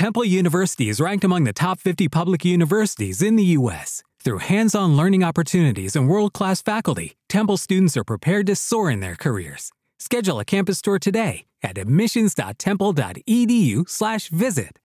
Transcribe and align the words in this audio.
Temple 0.00 0.24
University 0.24 0.88
is 0.88 0.96
ranked 0.98 1.24
among 1.24 1.44
the 1.44 1.52
top 1.52 1.78
50 1.78 2.08
public 2.08 2.42
universities 2.42 3.20
in 3.20 3.36
the 3.36 3.44
U.S. 3.58 4.02
Through 4.24 4.38
hands 4.38 4.74
on 4.74 4.96
learning 4.96 5.22
opportunities 5.22 5.94
and 5.94 6.08
world 6.08 6.32
class 6.32 6.62
faculty, 6.62 7.18
Temple 7.28 7.58
students 7.58 7.98
are 7.98 8.04
prepared 8.04 8.46
to 8.46 8.56
soar 8.56 8.90
in 8.90 9.00
their 9.00 9.14
careers. 9.14 9.72
Schedule 9.98 10.40
a 10.40 10.44
campus 10.46 10.80
tour 10.80 10.98
today 10.98 11.44
at 11.62 11.76
admissions.temple.edu/slash 11.76 14.28
visit. 14.30 14.78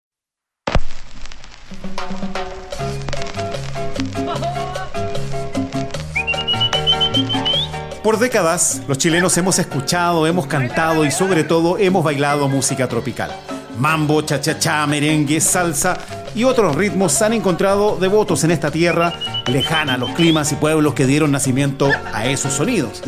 Por 8.03 8.17
décadas, 8.17 8.81
los 8.87 8.97
chilenos 8.97 9.37
hemos 9.37 9.59
escuchado, 9.59 10.25
hemos 10.25 10.47
cantado 10.47 11.05
y 11.05 11.11
sobre 11.11 11.43
todo 11.43 11.77
hemos 11.77 12.03
bailado 12.03 12.49
música 12.49 12.87
tropical. 12.87 13.29
Mambo, 13.77 14.21
cha-cha-cha, 14.21 14.85
merengue, 14.87 15.39
salsa 15.39 15.97
y 16.35 16.43
otros 16.43 16.75
ritmos 16.75 17.21
han 17.21 17.33
encontrado 17.33 17.97
devotos 17.97 18.43
en 18.43 18.51
esta 18.51 18.71
tierra 18.71 19.13
lejana 19.47 19.95
a 19.95 19.97
los 19.97 20.11
climas 20.11 20.51
y 20.51 20.55
pueblos 20.55 20.93
que 20.93 21.05
dieron 21.05 21.31
nacimiento 21.31 21.89
a 22.13 22.25
esos 22.25 22.53
sonidos. 22.53 23.01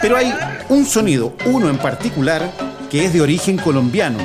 Pero 0.00 0.16
hay 0.16 0.32
un 0.68 0.86
sonido, 0.86 1.34
uno 1.46 1.68
en 1.68 1.78
particular, 1.78 2.50
que 2.90 3.04
es 3.04 3.12
de 3.12 3.20
origen 3.20 3.56
colombiano, 3.56 4.18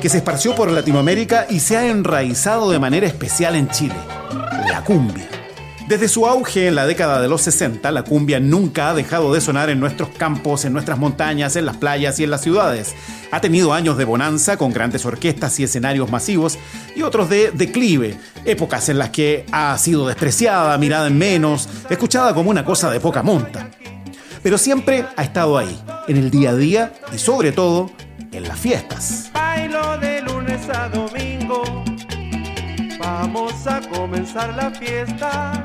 que 0.00 0.08
se 0.08 0.18
esparció 0.18 0.54
por 0.54 0.70
Latinoamérica 0.70 1.46
y 1.48 1.60
se 1.60 1.76
ha 1.76 1.86
enraizado 1.86 2.70
de 2.70 2.78
manera 2.78 3.06
especial 3.06 3.56
en 3.56 3.68
Chile, 3.68 3.94
la 4.68 4.82
cumbia. 4.82 5.31
Desde 5.92 6.08
su 6.08 6.26
auge 6.26 6.68
en 6.68 6.74
la 6.74 6.86
década 6.86 7.20
de 7.20 7.28
los 7.28 7.42
60, 7.42 7.90
la 7.90 8.02
cumbia 8.02 8.40
nunca 8.40 8.88
ha 8.88 8.94
dejado 8.94 9.34
de 9.34 9.42
sonar 9.42 9.68
en 9.68 9.78
nuestros 9.78 10.08
campos, 10.08 10.64
en 10.64 10.72
nuestras 10.72 10.98
montañas, 10.98 11.54
en 11.54 11.66
las 11.66 11.76
playas 11.76 12.18
y 12.18 12.24
en 12.24 12.30
las 12.30 12.40
ciudades. 12.40 12.94
Ha 13.30 13.42
tenido 13.42 13.74
años 13.74 13.98
de 13.98 14.06
bonanza 14.06 14.56
con 14.56 14.72
grandes 14.72 15.04
orquestas 15.04 15.60
y 15.60 15.64
escenarios 15.64 16.10
masivos 16.10 16.58
y 16.96 17.02
otros 17.02 17.28
de 17.28 17.50
declive, 17.50 18.16
épocas 18.46 18.88
en 18.88 18.96
las 18.96 19.10
que 19.10 19.44
ha 19.52 19.76
sido 19.76 20.06
despreciada, 20.06 20.78
mirada 20.78 21.08
en 21.08 21.18
menos, 21.18 21.68
escuchada 21.90 22.32
como 22.32 22.48
una 22.48 22.64
cosa 22.64 22.90
de 22.90 22.98
poca 22.98 23.22
monta. 23.22 23.68
Pero 24.42 24.56
siempre 24.56 25.04
ha 25.14 25.22
estado 25.22 25.58
ahí, 25.58 25.78
en 26.08 26.16
el 26.16 26.30
día 26.30 26.52
a 26.52 26.56
día 26.56 26.92
y 27.12 27.18
sobre 27.18 27.52
todo 27.52 27.90
en 28.32 28.44
las 28.44 28.58
fiestas. 28.58 29.30
Bailo 29.34 29.98
de 29.98 30.22
lunes 30.22 30.70
a 30.70 30.88
domingo 30.88 31.82
Vamos 33.02 33.66
a 33.66 33.80
comenzar 33.80 34.54
la 34.54 34.70
fiesta. 34.70 35.64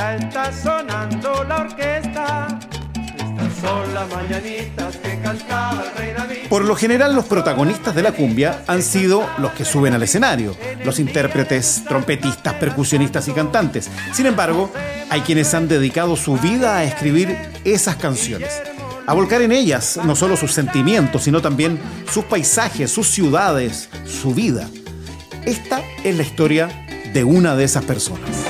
Está 0.00 0.50
sonando 0.50 1.44
la 1.44 1.56
orquesta. 1.58 2.58
Estas 3.18 3.60
son 3.60 3.94
las 3.94 4.08
mañanitas 4.08 4.96
que 4.96 5.20
cantaba 5.20 5.84
el 5.84 5.98
rey 5.98 6.14
David. 6.16 6.48
Por 6.48 6.64
lo 6.64 6.74
general, 6.74 7.14
los 7.14 7.26
protagonistas 7.26 7.94
de 7.94 8.02
la 8.02 8.12
cumbia 8.12 8.62
han 8.66 8.82
sido 8.82 9.28
los 9.36 9.52
que 9.52 9.66
suben 9.66 9.92
al 9.92 10.02
escenario, 10.02 10.56
los 10.86 10.98
intérpretes, 10.98 11.84
trompetistas, 11.86 12.54
percusionistas 12.54 13.28
y 13.28 13.32
cantantes. 13.32 13.90
Sin 14.14 14.24
embargo, 14.24 14.72
hay 15.10 15.20
quienes 15.20 15.52
han 15.52 15.68
dedicado 15.68 16.16
su 16.16 16.38
vida 16.38 16.78
a 16.78 16.84
escribir 16.84 17.36
esas 17.64 17.96
canciones, 17.96 18.62
a 19.06 19.12
volcar 19.12 19.42
en 19.42 19.52
ellas 19.52 20.00
no 20.02 20.16
solo 20.16 20.38
sus 20.38 20.52
sentimientos, 20.52 21.24
sino 21.24 21.42
también 21.42 21.78
sus 22.10 22.24
paisajes, 22.24 22.90
sus 22.90 23.06
ciudades, 23.06 23.90
su 24.06 24.34
vida. 24.34 24.66
Esta 25.44 25.82
es 26.02 26.16
la 26.16 26.22
historia 26.22 26.86
de 27.12 27.22
una 27.22 27.54
de 27.54 27.64
esas 27.64 27.84
personas. 27.84 28.49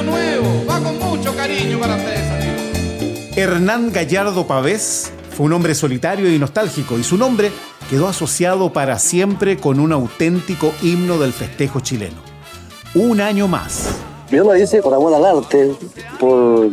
Año 0.00 0.10
nuevo, 0.10 0.64
va 0.68 0.80
con 0.80 0.98
mucho 0.98 1.34
cariño 1.34 1.78
para 1.78 1.96
ustedes, 1.96 2.30
amigos. 2.30 3.36
Hernán 3.36 3.92
Gallardo 3.92 4.46
Pavés 4.46 5.12
fue 5.36 5.46
un 5.46 5.52
hombre 5.52 5.74
solitario 5.74 6.32
y 6.32 6.38
nostálgico 6.38 6.98
y 6.98 7.04
su 7.04 7.16
nombre 7.16 7.50
quedó 7.88 8.08
asociado 8.08 8.72
para 8.72 8.98
siempre 8.98 9.58
con 9.58 9.80
un 9.80 9.92
auténtico 9.92 10.72
himno 10.82 11.18
del 11.18 11.32
festejo 11.32 11.80
chileno. 11.80 12.16
Un 12.94 13.20
año 13.20 13.46
más. 13.46 13.88
Yo 14.30 14.44
lo 14.44 14.56
hice 14.56 14.82
por 14.82 14.94
amor 14.94 15.12
al 15.14 15.24
arte, 15.24 15.72
por, 16.18 16.68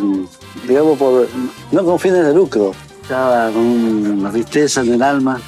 digamos, 0.68 0.98
por, 0.98 1.28
no 1.72 1.84
con 1.84 2.00
fines 2.00 2.26
de 2.26 2.34
lucro. 2.34 2.74
Estaba 3.02 3.50
con 3.52 3.62
una 3.62 4.32
tristeza 4.32 4.82
en 4.82 4.94
el 4.94 5.02
alma 5.02 5.40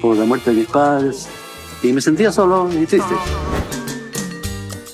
por 0.00 0.16
la 0.16 0.24
muerte 0.24 0.50
de 0.50 0.56
mis 0.56 0.68
padres 0.68 1.26
y 1.82 1.92
me 1.92 2.00
sentía 2.00 2.32
solo 2.32 2.68
y 2.72 2.86
triste. 2.86 3.14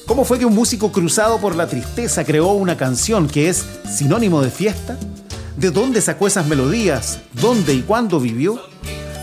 ¿Cómo 0.07 0.25
fue 0.25 0.39
que 0.39 0.47
un 0.47 0.55
músico 0.55 0.93
cruzado 0.93 1.41
por 1.41 1.57
la 1.57 1.67
tristeza 1.67 2.25
creó 2.25 2.53
una 2.53 2.77
canción 2.77 3.27
que 3.27 3.49
es 3.49 3.67
sinónimo 3.93 4.41
de 4.41 4.51
fiesta? 4.51 4.97
¿De 5.57 5.73
dónde 5.73 6.01
sacó 6.01 6.29
esas 6.29 6.47
melodías? 6.47 7.19
¿Dónde 7.33 7.75
y 7.75 7.83
cuándo 7.83 8.21
vivió? 8.21 8.61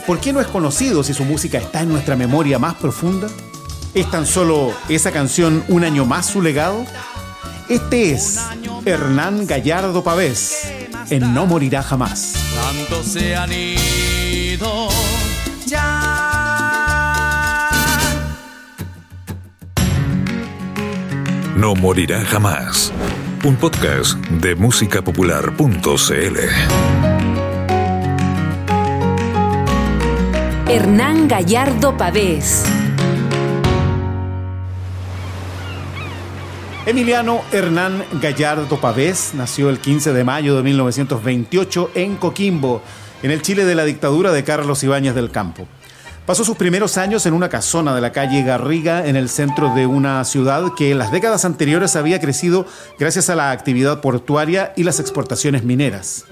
¿Por 0.05 0.19
qué 0.19 0.33
no 0.33 0.41
es 0.41 0.47
conocido 0.47 1.01
si 1.03 1.13
su 1.13 1.23
música 1.23 1.57
está 1.57 1.81
en 1.81 1.89
nuestra 1.89 2.17
memoria 2.17 2.59
más 2.59 2.75
profunda? 2.75 3.29
¿Es 3.93 4.11
tan 4.11 4.27
solo 4.27 4.73
esa 4.89 5.13
canción 5.13 5.63
un 5.69 5.85
año 5.85 6.03
más 6.03 6.25
su 6.25 6.41
legado? 6.41 6.85
Este 7.69 8.11
es 8.11 8.37
Hernán 8.83 9.47
Gallardo 9.47 10.03
Pavés, 10.03 10.67
en 11.09 11.33
No 11.33 11.45
Morirá 11.45 11.81
Jamás. 11.81 12.33
No 21.55 21.75
morirá 21.75 22.25
jamás. 22.25 22.91
Un 23.43 23.55
podcast 23.57 24.15
de 24.41 24.55
musicapopular.cl. 24.55 26.37
Hernán 30.67 31.27
Gallardo 31.27 31.95
Pavés. 31.95 32.65
Emiliano 36.87 37.43
Hernán 37.51 38.03
Gallardo 38.19 38.81
Pavés 38.81 39.33
nació 39.35 39.69
el 39.69 39.77
15 39.77 40.11
de 40.11 40.23
mayo 40.23 40.55
de 40.55 40.63
1928 40.63 41.91
en 41.93 42.15
Coquimbo, 42.15 42.81
en 43.21 43.29
el 43.29 43.43
Chile 43.43 43.63
de 43.65 43.75
la 43.75 43.85
dictadura 43.85 44.31
de 44.31 44.43
Carlos 44.43 44.83
Ibáñez 44.83 45.13
del 45.13 45.29
Campo. 45.29 45.67
Pasó 46.25 46.45
sus 46.45 46.55
primeros 46.55 46.97
años 46.97 47.25
en 47.25 47.33
una 47.33 47.49
casona 47.49 47.93
de 47.93 47.99
la 47.99 48.13
calle 48.13 48.43
Garriga, 48.43 49.05
en 49.05 49.17
el 49.17 49.27
centro 49.27 49.75
de 49.75 49.85
una 49.85 50.23
ciudad 50.23 50.73
que 50.73 50.91
en 50.91 50.97
las 50.97 51.11
décadas 51.11 51.43
anteriores 51.43 51.97
había 51.97 52.21
crecido 52.21 52.65
gracias 52.97 53.29
a 53.29 53.35
la 53.35 53.51
actividad 53.51 53.99
portuaria 53.99 54.71
y 54.77 54.83
las 54.83 55.01
exportaciones 55.01 55.65
mineras. 55.65 56.23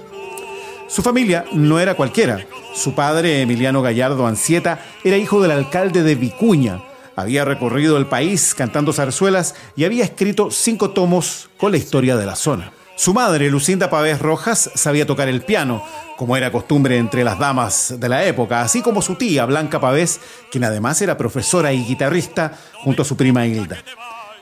Su 0.87 1.01
familia 1.01 1.43
no 1.51 1.79
era 1.79 1.95
cualquiera. 1.95 2.45
Su 2.73 2.95
padre, 2.95 3.41
Emiliano 3.41 3.81
Gallardo 3.81 4.27
Ancieta, 4.27 4.79
era 5.03 5.17
hijo 5.17 5.41
del 5.41 5.51
alcalde 5.51 6.03
de 6.03 6.15
Vicuña, 6.15 6.81
había 7.17 7.43
recorrido 7.43 7.97
el 7.97 8.05
país 8.05 8.55
cantando 8.55 8.93
zarzuelas 8.93 9.55
y 9.75 9.83
había 9.83 10.05
escrito 10.05 10.51
cinco 10.51 10.91
tomos 10.91 11.49
con 11.57 11.71
la 11.71 11.77
historia 11.77 12.15
de 12.15 12.25
la 12.25 12.35
zona. 12.35 12.71
Su 13.01 13.15
madre, 13.15 13.49
Lucinda 13.49 13.89
Pavés 13.89 14.19
Rojas, 14.19 14.69
sabía 14.75 15.07
tocar 15.07 15.27
el 15.27 15.41
piano, 15.41 15.83
como 16.17 16.37
era 16.37 16.51
costumbre 16.51 16.99
entre 16.99 17.23
las 17.23 17.39
damas 17.39 17.95
de 17.97 18.07
la 18.07 18.23
época, 18.25 18.61
así 18.61 18.83
como 18.83 19.01
su 19.01 19.15
tía, 19.15 19.43
Blanca 19.47 19.79
Pavés, 19.79 20.19
quien 20.51 20.65
además 20.65 21.01
era 21.01 21.17
profesora 21.17 21.73
y 21.73 21.83
guitarrista 21.83 22.53
junto 22.75 23.01
a 23.01 23.05
su 23.05 23.17
prima 23.17 23.47
Hilda. 23.47 23.79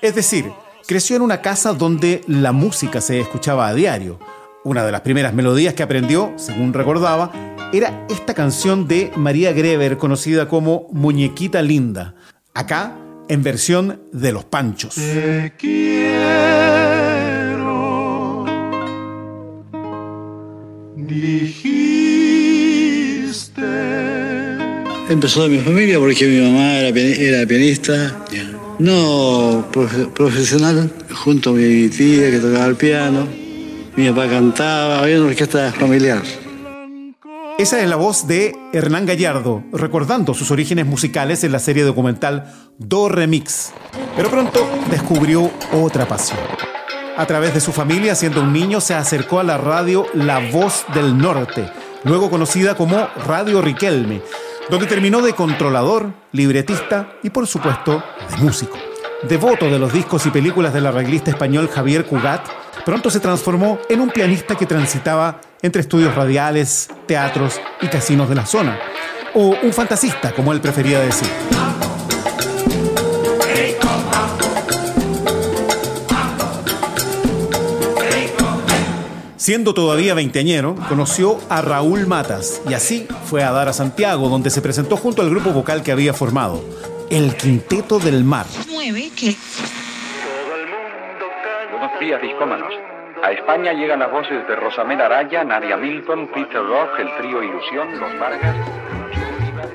Es 0.01 0.13
decir, 0.13 0.51
creció 0.85 1.15
en 1.15 1.21
una 1.21 1.41
casa 1.41 1.71
donde 1.71 2.19
la 2.27 2.51
música 2.51 2.99
se 2.99 3.21
escuchaba 3.21 3.65
a 3.65 3.73
diario. 3.73 4.19
Una 4.65 4.83
de 4.83 4.91
las 4.91 5.01
primeras 5.01 5.33
melodías 5.33 5.73
que 5.73 5.83
aprendió, 5.83 6.33
según 6.35 6.73
recordaba, 6.73 7.31
era 7.71 8.05
esta 8.09 8.33
canción 8.33 8.89
de 8.89 9.09
María 9.15 9.53
Greber, 9.53 9.97
conocida 9.97 10.49
como 10.49 10.89
Muñequita 10.91 11.61
Linda. 11.61 12.15
Acá, 12.53 12.97
en 13.29 13.41
versión 13.41 14.01
de 14.11 14.33
Los 14.33 14.43
Panchos. 14.43 14.97
Empezó 25.09 25.43
de 25.43 25.49
mi 25.49 25.57
familia 25.59 25.97
porque 25.99 26.27
mi 26.27 26.39
mamá 26.39 26.77
era, 26.77 26.89
era 26.99 27.47
pianista, 27.47 28.15
no 28.77 29.65
profe- 29.71 30.07
profesional, 30.13 30.91
junto 31.13 31.49
a 31.49 31.53
mi 31.53 31.89
tía 31.89 32.29
que 32.29 32.37
tocaba 32.37 32.65
el 32.67 32.75
piano, 32.75 33.27
mi 33.95 34.07
papá 34.09 34.29
cantaba, 34.29 34.99
había 34.99 35.17
una 35.19 35.29
orquesta 35.29 35.73
familiar. 35.73 36.21
Esa 37.57 37.81
es 37.81 37.89
la 37.89 37.95
voz 37.95 38.27
de 38.27 38.55
Hernán 38.71 39.05
Gallardo, 39.07 39.63
recordando 39.73 40.33
sus 40.35 40.51
orígenes 40.51 40.85
musicales 40.85 41.43
en 41.43 41.51
la 41.51 41.59
serie 41.59 41.83
documental 41.83 42.53
Do 42.77 43.09
Remix. 43.09 43.71
Pero 44.15 44.29
pronto 44.29 44.69
descubrió 44.91 45.51
otra 45.73 46.07
pasión. 46.07 46.39
A 47.17 47.25
través 47.25 47.53
de 47.53 47.59
su 47.59 47.73
familia, 47.73 48.15
siendo 48.15 48.41
un 48.41 48.53
niño, 48.53 48.79
se 48.79 48.93
acercó 48.93 49.39
a 49.39 49.43
la 49.43 49.57
radio 49.57 50.05
La 50.13 50.39
Voz 50.51 50.85
del 50.93 51.17
Norte, 51.17 51.67
luego 52.05 52.29
conocida 52.29 52.75
como 52.75 53.09
Radio 53.27 53.61
Riquelme, 53.61 54.21
donde 54.69 54.87
terminó 54.87 55.21
de 55.21 55.33
controlador, 55.33 56.13
libretista 56.31 57.13
y, 57.23 57.29
por 57.29 57.47
supuesto, 57.47 58.03
de 58.29 58.37
músico. 58.37 58.77
Devoto 59.27 59.69
de 59.69 59.79
los 59.79 59.91
discos 59.91 60.25
y 60.25 60.29
películas 60.29 60.73
del 60.73 60.85
arreglista 60.85 61.31
español 61.31 61.69
Javier 61.69 62.05
Cugat, 62.05 62.47
Pronto 62.85 63.09
se 63.09 63.19
transformó 63.19 63.79
en 63.89 64.01
un 64.01 64.09
pianista 64.09 64.55
que 64.55 64.65
transitaba 64.65 65.41
entre 65.61 65.81
estudios 65.81 66.15
radiales, 66.15 66.89
teatros 67.05 67.59
y 67.81 67.87
casinos 67.87 68.29
de 68.29 68.35
la 68.35 68.45
zona, 68.45 68.79
o 69.35 69.55
un 69.61 69.73
fantasista, 69.73 70.31
como 70.31 70.53
él 70.53 70.61
prefería 70.61 70.99
decir. 70.99 71.29
Siendo 79.49 79.73
todavía 79.73 80.13
veinteañero, 80.13 80.75
conoció 80.87 81.39
a 81.49 81.63
Raúl 81.63 82.05
Matas 82.05 82.61
y 82.69 82.75
así 82.75 83.07
fue 83.25 83.43
a 83.43 83.51
dar 83.51 83.67
a 83.67 83.73
Santiago, 83.73 84.29
donde 84.29 84.51
se 84.51 84.61
presentó 84.61 84.95
junto 84.95 85.23
al 85.23 85.31
grupo 85.31 85.49
vocal 85.49 85.81
que 85.81 85.91
había 85.91 86.13
formado, 86.13 86.63
el 87.09 87.35
Quinteto 87.35 87.97
del 87.97 88.23
Mar. 88.23 88.45
Mueve 88.69 89.09
que 89.17 89.35
Buenos 91.71 91.99
días, 91.99 92.21
discómanos. 92.21 92.71
A 93.23 93.31
España 93.31 93.73
llegan 93.73 93.97
las 93.97 94.11
voces 94.11 94.47
de 94.47 94.55
Rosamel 94.55 95.01
Araya, 95.01 95.43
Nadia 95.43 95.77
Milton, 95.77 96.29
Peter 96.31 96.61
Rock, 96.61 96.99
el 96.99 97.07
trío 97.17 97.41
Ilusión, 97.41 97.99
Los 97.99 98.19
Vargas. 98.19 98.55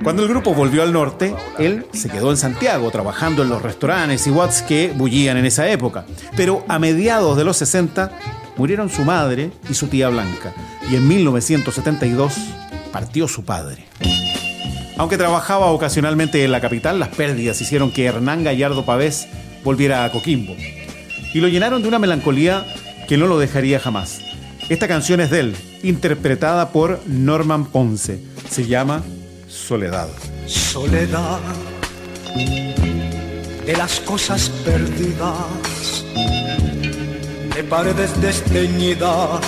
Cuando 0.04 0.22
el 0.22 0.28
grupo 0.28 0.54
volvió 0.54 0.84
al 0.84 0.92
norte, 0.92 1.34
él 1.58 1.84
se 1.92 2.08
quedó 2.08 2.30
en 2.30 2.36
Santiago 2.36 2.92
trabajando 2.92 3.42
en 3.42 3.48
los 3.48 3.60
restaurantes 3.60 4.24
y 4.28 4.30
watts 4.30 4.62
que 4.62 4.92
bullían 4.94 5.36
en 5.36 5.46
esa 5.46 5.68
época. 5.68 6.04
Pero 6.36 6.62
a 6.68 6.78
mediados 6.78 7.36
de 7.36 7.42
los 7.42 7.56
60 7.56 8.12
murieron 8.56 8.90
su 8.90 9.04
madre 9.04 9.50
y 9.68 9.74
su 9.74 9.88
tía 9.88 10.08
Blanca, 10.08 10.54
y 10.90 10.96
en 10.96 11.06
1972 11.06 12.34
partió 12.92 13.28
su 13.28 13.44
padre. 13.44 13.86
Aunque 14.96 15.18
trabajaba 15.18 15.66
ocasionalmente 15.66 16.44
en 16.44 16.52
la 16.52 16.60
capital, 16.60 17.00
las 17.00 17.08
pérdidas 17.08 17.60
hicieron 17.60 17.90
que 17.90 18.04
Hernán 18.04 18.44
Gallardo 18.44 18.84
Pavés 18.84 19.26
volviera 19.64 20.04
a 20.04 20.12
Coquimbo. 20.12 20.54
Y 21.32 21.40
lo 21.40 21.48
llenaron 21.48 21.82
de 21.82 21.88
una 21.88 21.98
melancolía 21.98 22.64
que 23.08 23.16
no 23.16 23.26
lo 23.26 23.38
dejaría 23.38 23.80
jamás. 23.80 24.20
Esta 24.68 24.86
canción 24.86 25.20
es 25.20 25.30
de 25.30 25.40
él, 25.40 25.56
interpretada 25.82 26.70
por 26.70 27.00
Norman 27.06 27.66
Ponce. 27.66 28.20
Se 28.48 28.66
llama 28.66 29.02
Soledad. 29.48 30.08
Soledad 30.46 31.40
de 33.66 33.72
las 33.76 34.00
cosas 34.00 34.50
perdidas, 34.64 36.04
de 37.54 37.62
paredes 37.62 38.20
desteñidas, 38.20 39.40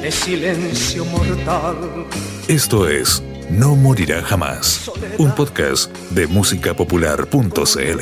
de 0.00 0.10
silencio 0.10 1.04
mortal. 1.04 2.06
Esto 2.48 2.88
es 2.88 3.22
No 3.50 3.76
Morirá 3.76 4.22
Jamás, 4.22 4.90
un 5.18 5.34
podcast 5.34 5.94
de 6.10 6.26
musicapopular.cl. 6.26 8.00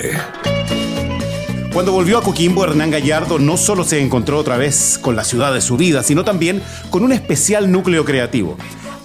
Cuando 1.73 1.93
volvió 1.93 2.19
a 2.19 2.23
Coquimbo, 2.23 2.63
Hernán 2.65 2.93
Gallardo 2.93 3.41
no 3.41 3.57
solo 3.57 3.83
se 3.83 4.01
encontró 4.01 4.39
otra 4.39 4.57
vez 4.57 4.99
con 5.03 5.17
la 5.17 5.25
ciudad 5.25 5.53
de 5.53 5.61
su 5.61 5.77
vida, 5.77 6.05
sino 6.05 6.25
también 6.25 6.63
con 6.91 7.03
un 7.03 7.11
especial 7.13 7.73
núcleo 7.73 8.05
creativo. 8.05 8.57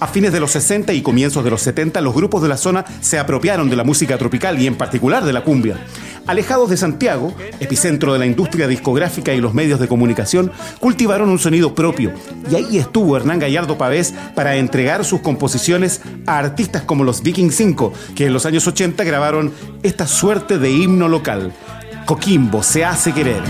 A 0.04 0.06
fines 0.06 0.34
de 0.34 0.40
los 0.40 0.50
60 0.50 0.92
y 0.92 1.00
comienzos 1.00 1.42
de 1.44 1.50
los 1.50 1.62
70, 1.62 2.02
los 2.02 2.14
grupos 2.14 2.42
de 2.42 2.48
la 2.48 2.58
zona 2.58 2.84
se 3.00 3.18
apropiaron 3.18 3.70
de 3.70 3.76
la 3.76 3.84
música 3.84 4.18
tropical 4.18 4.60
y 4.60 4.66
en 4.66 4.76
particular 4.76 5.24
de 5.24 5.32
la 5.32 5.42
cumbia. 5.42 5.78
Alejados 6.26 6.68
de 6.68 6.76
Santiago, 6.76 7.34
epicentro 7.58 8.12
de 8.12 8.18
la 8.18 8.26
industria 8.26 8.68
discográfica 8.68 9.32
y 9.32 9.40
los 9.40 9.54
medios 9.54 9.80
de 9.80 9.88
comunicación, 9.88 10.52
cultivaron 10.78 11.30
un 11.30 11.38
sonido 11.38 11.74
propio. 11.74 12.12
Y 12.50 12.54
ahí 12.54 12.76
estuvo 12.76 13.16
Hernán 13.16 13.38
Gallardo 13.38 13.78
Pavés 13.78 14.12
para 14.34 14.56
entregar 14.56 15.06
sus 15.06 15.22
composiciones 15.22 16.02
a 16.26 16.36
artistas 16.36 16.82
como 16.82 17.02
los 17.02 17.22
Viking 17.22 17.50
5, 17.50 17.94
que 18.14 18.26
en 18.26 18.34
los 18.34 18.44
años 18.44 18.66
80 18.66 19.04
grabaron 19.04 19.54
esta 19.82 20.06
suerte 20.06 20.58
de 20.58 20.70
himno 20.70 21.08
local. 21.08 21.50
Coquimbo 22.04 22.62
se 22.62 22.84
hace 22.84 23.14
querer. 23.14 23.40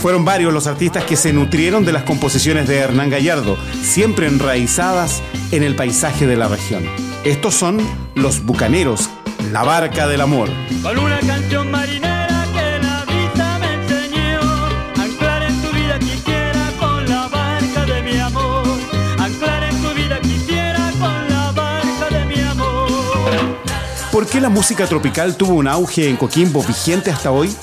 Fueron 0.00 0.24
varios 0.24 0.54
los 0.54 0.66
artistas 0.66 1.04
que 1.04 1.14
se 1.14 1.30
nutrieron 1.34 1.84
de 1.84 1.92
las 1.92 2.04
composiciones 2.04 2.66
de 2.66 2.78
Hernán 2.78 3.10
Gallardo, 3.10 3.58
siempre 3.82 4.28
enraizadas 4.28 5.22
en 5.52 5.62
el 5.62 5.76
paisaje 5.76 6.26
de 6.26 6.36
la 6.36 6.48
región. 6.48 6.84
Estos 7.22 7.54
son 7.54 7.78
los 8.14 8.42
Bucaneros, 8.42 9.10
la 9.52 9.62
barca 9.62 10.08
del 10.08 10.22
amor. 10.22 10.48
Con 10.82 10.98
una 10.98 11.20
canción 11.20 11.70
marinera. 11.70 12.10
¿Por 24.10 24.26
qué 24.26 24.40
la 24.40 24.48
música 24.48 24.86
tropical 24.86 25.36
tuvo 25.36 25.54
un 25.54 25.68
auge 25.68 26.08
en 26.08 26.16
Coquimbo 26.16 26.62
vigente 26.62 27.10
hasta 27.10 27.30
hoy? 27.30 27.54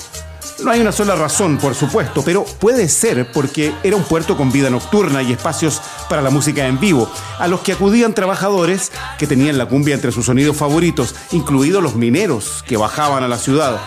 No 0.68 0.74
hay 0.74 0.82
una 0.82 0.92
sola 0.92 1.16
razón, 1.16 1.56
por 1.56 1.74
supuesto, 1.74 2.22
pero 2.22 2.44
puede 2.44 2.90
ser 2.90 3.32
porque 3.32 3.72
era 3.82 3.96
un 3.96 4.02
puerto 4.02 4.36
con 4.36 4.52
vida 4.52 4.68
nocturna 4.68 5.22
y 5.22 5.32
espacios 5.32 5.80
para 6.10 6.20
la 6.20 6.28
música 6.28 6.66
en 6.66 6.78
vivo, 6.78 7.10
a 7.38 7.48
los 7.48 7.60
que 7.60 7.72
acudían 7.72 8.12
trabajadores 8.12 8.92
que 9.18 9.26
tenían 9.26 9.56
la 9.56 9.64
cumbia 9.64 9.94
entre 9.94 10.12
sus 10.12 10.26
sonidos 10.26 10.58
favoritos, 10.58 11.14
incluidos 11.32 11.82
los 11.82 11.94
mineros 11.94 12.62
que 12.68 12.76
bajaban 12.76 13.24
a 13.24 13.28
la 13.28 13.38
ciudad. 13.38 13.80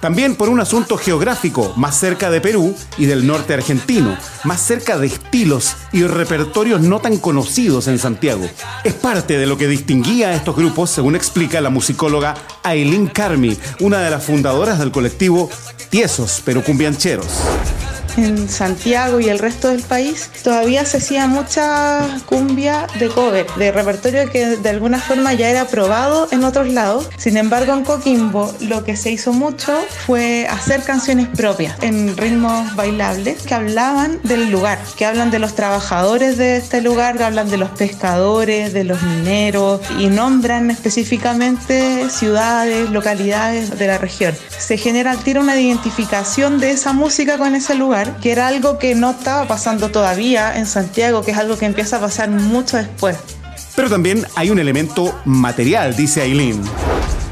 También 0.00 0.36
por 0.36 0.48
un 0.48 0.60
asunto 0.60 0.96
geográfico, 0.96 1.72
más 1.76 1.98
cerca 1.98 2.30
de 2.30 2.40
Perú 2.40 2.74
y 2.98 3.06
del 3.06 3.26
norte 3.26 3.54
argentino, 3.54 4.16
más 4.44 4.60
cerca 4.60 4.98
de 4.98 5.06
estilos 5.06 5.76
y 5.92 6.02
repertorios 6.04 6.80
no 6.80 7.00
tan 7.00 7.16
conocidos 7.18 7.88
en 7.88 7.98
Santiago. 7.98 8.48
Es 8.84 8.94
parte 8.94 9.38
de 9.38 9.46
lo 9.46 9.56
que 9.56 9.68
distinguía 9.68 10.28
a 10.28 10.34
estos 10.34 10.56
grupos, 10.56 10.90
según 10.90 11.16
explica 11.16 11.60
la 11.60 11.70
musicóloga 11.70 12.34
Aileen 12.62 13.06
Carmi, 13.06 13.56
una 13.80 14.00
de 14.00 14.10
las 14.10 14.24
fundadoras 14.24 14.78
del 14.78 14.92
colectivo 14.92 15.50
Tiesos 15.90 16.42
pero 16.44 16.62
Cumbiancheros 16.62 17.26
en 18.16 18.48
Santiago 18.48 19.20
y 19.20 19.28
el 19.28 19.38
resto 19.38 19.68
del 19.68 19.82
país, 19.82 20.30
todavía 20.42 20.84
se 20.84 20.98
hacía 20.98 21.26
mucha 21.26 22.20
cumbia 22.26 22.86
de 22.98 23.08
cover, 23.08 23.46
de 23.56 23.72
repertorio 23.72 24.30
que 24.30 24.56
de 24.56 24.68
alguna 24.68 24.98
forma 24.98 25.32
ya 25.34 25.50
era 25.50 25.66
probado 25.66 26.28
en 26.30 26.44
otros 26.44 26.68
lados. 26.68 27.10
Sin 27.16 27.36
embargo, 27.36 27.72
en 27.72 27.84
Coquimbo 27.84 28.54
lo 28.60 28.84
que 28.84 28.96
se 28.96 29.10
hizo 29.10 29.32
mucho 29.32 29.72
fue 30.06 30.46
hacer 30.48 30.82
canciones 30.82 31.28
propias 31.28 31.76
en 31.82 32.16
ritmos 32.16 32.74
bailables 32.76 33.42
que 33.42 33.54
hablaban 33.54 34.20
del 34.22 34.50
lugar, 34.50 34.78
que 34.96 35.06
hablan 35.06 35.30
de 35.30 35.38
los 35.38 35.54
trabajadores 35.54 36.36
de 36.36 36.56
este 36.56 36.80
lugar, 36.80 37.16
que 37.16 37.24
hablan 37.24 37.50
de 37.50 37.56
los 37.56 37.70
pescadores, 37.70 38.72
de 38.72 38.84
los 38.84 39.02
mineros 39.02 39.80
y 39.98 40.06
nombran 40.06 40.70
específicamente 40.70 42.08
ciudades, 42.10 42.90
localidades 42.90 43.78
de 43.78 43.86
la 43.86 43.98
región. 43.98 44.34
Se 44.58 44.76
genera 44.76 45.10
al 45.12 45.18
tiro 45.18 45.40
una 45.40 45.60
identificación 45.60 46.60
de 46.60 46.70
esa 46.70 46.92
música 46.92 47.38
con 47.38 47.54
ese 47.54 47.74
lugar 47.74 48.03
que 48.22 48.32
era 48.32 48.48
algo 48.48 48.78
que 48.78 48.94
no 48.94 49.10
estaba 49.10 49.46
pasando 49.46 49.90
todavía 49.90 50.56
en 50.56 50.66
Santiago, 50.66 51.22
que 51.22 51.32
es 51.32 51.38
algo 51.38 51.58
que 51.58 51.66
empieza 51.66 51.96
a 51.96 52.00
pasar 52.00 52.30
mucho 52.30 52.76
después. 52.76 53.16
Pero 53.76 53.90
también 53.90 54.26
hay 54.36 54.50
un 54.50 54.58
elemento 54.58 55.18
material, 55.24 55.96
dice 55.96 56.22
Aileen. 56.22 56.62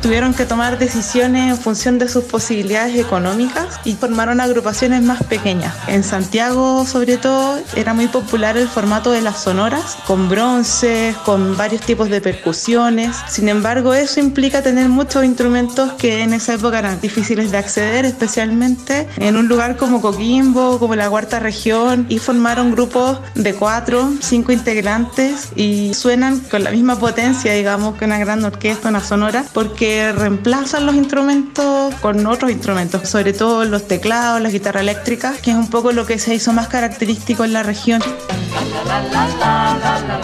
Tuvieron 0.03 0.35
que 0.35 0.47
tomar 0.47 0.81
decisiones 0.81 1.49
en 1.49 1.57
función 1.57 2.01
de 2.01 2.09
sus 2.09 2.25
posibilidades 2.25 2.97
económicas 2.97 3.79
y 3.85 3.95
formaron 3.95 4.41
agrupaciones 4.41 5.01
más 5.01 5.23
pequeñas. 5.23 5.77
En 5.87 6.03
Santiago, 6.03 6.85
sobre 6.87 7.19
todo, 7.19 7.61
era 7.77 7.95
muy 7.95 8.09
popular 8.09 8.57
el 8.57 8.67
formato 8.67 9.13
de 9.13 9.23
las 9.23 9.41
sonoras, 9.45 9.97
con 10.05 10.29
bronces, 10.29 11.17
con 11.19 11.57
varios 11.57 11.83
tipos 11.83 12.11
de 12.11 12.21
percusiones. 12.21 13.17
Sin 13.29 13.49
embargo, 13.49 13.95
eso 13.95 14.19
implica 14.19 14.61
tener 14.61 14.89
muchos 14.89 15.25
instrumentos 15.25 15.93
que 15.93 16.23
en 16.23 16.35
esa 16.35 16.55
época 16.55 16.81
eran 16.81 17.01
difíciles 17.01 17.53
de 17.53 17.59
acceder, 17.59 18.05
especialmente 18.05 19.07
en 19.19 19.37
un 19.37 19.47
lugar 19.47 19.77
como 19.77 20.01
Coquimbo, 20.01 20.81
como 20.81 20.97
la 20.97 21.09
cuarta 21.09 21.39
región, 21.39 22.07
y 22.09 22.19
formaron 22.19 22.73
grupos 22.73 23.21
de 23.37 23.55
cuatro, 23.55 24.13
cinco 24.21 24.51
integrantes 24.51 25.51
y 25.55 25.95
suenan 25.95 26.41
con 26.41 26.65
la 26.65 26.73
misma 26.73 26.99
potencia, 26.99 27.53
digamos, 27.53 27.97
que 27.97 28.05
una 28.05 28.19
gran 28.19 28.45
orquesta, 28.45 28.89
una 28.89 29.01
sonora, 29.01 29.45
porque 29.53 29.92
reemplazan 30.17 30.87
los 30.87 30.95
instrumentos 30.95 31.95
con 31.97 32.27
otros 32.27 32.51
instrumentos, 32.51 33.09
sobre 33.09 33.33
todo 33.33 33.65
los 33.65 33.87
teclados, 33.87 34.41
la 34.41 34.51
guitarra 34.51 34.81
eléctrica, 34.81 35.35
que 35.43 35.51
es 35.51 35.57
un 35.57 35.69
poco 35.69 35.93
lo 35.93 36.07
que 36.07 36.19
se 36.19 36.35
hizo 36.35 36.53
más 36.53 36.69
característico 36.69 37.45
en 37.45 37.53
la 37.53 37.63
región. 37.63 38.03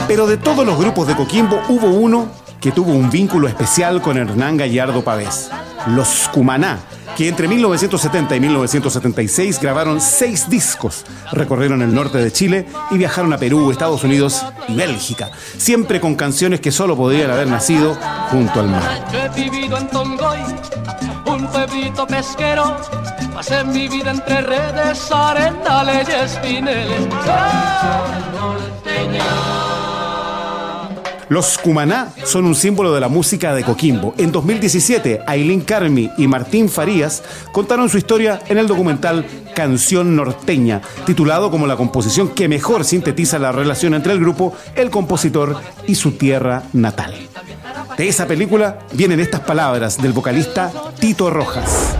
Pero 0.07 0.27
de 0.27 0.37
todos 0.37 0.67
los 0.67 0.79
grupos 0.79 1.07
de 1.07 1.17
Coquimbo 1.17 1.61
hubo 1.69 1.89
uno 1.89 2.29
que 2.61 2.73
tuvo 2.73 2.93
un 2.93 3.11
vínculo 3.11 3.47
especial 3.47 4.03
con 4.03 4.17
Hernán 4.17 4.57
Gallardo 4.57 5.05
Pavés, 5.05 5.51
los 5.87 6.29
Cumaná, 6.33 6.79
que 7.19 7.27
entre 7.27 7.49
1970 7.49 8.37
y 8.37 8.41
1976 8.41 9.61
grabaron 9.61 10.01
seis 10.01 10.49
discos, 10.49 11.05
recorrieron 11.33 11.83
el 11.83 11.93
norte 11.93 12.19
de 12.19 12.31
Chile 12.31 12.67
y 12.93 12.97
viajaron 12.97 13.33
a 13.33 13.39
Perú, 13.39 13.73
Estados 13.73 14.05
Unidos 14.05 14.47
y 14.69 14.77
Bélgica, 14.77 15.33
siempre 15.57 16.01
con 16.01 16.15
canciones 16.15 16.61
que 16.61 16.71
solo 16.71 16.97
podían 16.97 17.33
haber 17.33 17.49
nacido 17.49 17.99
junto 18.31 18.61
al 18.61 18.69
mar. 18.69 19.05
Yo 19.13 19.19
he 19.19 19.29
vivido 19.31 19.79
en 19.79 19.89
Tongoy, 19.89 20.39
un 21.27 21.45
pueblito 21.49 22.07
pesquero, 22.07 22.77
pasé 23.35 23.65
mi 23.65 23.89
vida 23.89 24.13
entre 24.13 24.41
redes, 24.43 25.11
arenales 25.11 26.09
y 26.09 26.13
espineles. 26.13 27.09
Los 31.29 31.59
Cumaná 31.59 32.13
son 32.25 32.47
un 32.47 32.55
símbolo 32.55 32.95
de 32.95 33.01
la 33.01 33.09
música 33.09 33.55
de 33.55 33.63
Coquimbo. 33.63 34.15
En 34.17 34.33
2017, 34.33 35.23
Aileen 35.27 35.61
Carmi 35.61 36.11
y 36.17 36.27
Martín 36.27 36.71
Farías 36.71 37.23
contaron 37.53 37.91
su 37.91 37.99
historia 37.99 38.41
en 38.49 38.57
el 38.57 38.67
documental 38.67 39.27
Canción 39.55 40.17
Norteña, 40.17 40.81
titulado 41.05 41.51
como 41.51 41.67
la 41.67 41.77
composición 41.77 42.31
que 42.31 42.49
mejor 42.49 42.85
sintetiza 42.85 43.39
la 43.39 43.53
relación 43.53 43.93
entre 43.93 44.13
el 44.13 44.21
grupo, 44.21 44.55
el 44.75 44.89
compositor 44.89 45.57
y 45.87 45.97
su 45.97 46.13
tierra 46.13 46.63
natal. 46.73 47.15
De 47.99 48.09
esa 48.09 48.27
película 48.27 48.79
vienen 48.93 49.21
estas 49.21 49.41
palabras 49.41 50.01
del 50.01 50.13
vocalista 50.13 50.73
Tito 50.99 51.29
Rojas. 51.29 51.95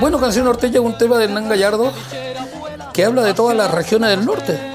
Bueno, 0.00 0.20
Canción 0.20 0.44
Norteña 0.44 0.74
es 0.74 0.80
un 0.80 0.96
tema 0.96 1.18
de 1.18 1.24
Hernán 1.24 1.48
Gallardo 1.48 1.92
que 2.92 3.04
habla 3.04 3.22
de 3.22 3.34
todas 3.34 3.56
las 3.56 3.70
regiones 3.70 4.10
del 4.10 4.24
norte. 4.24 4.69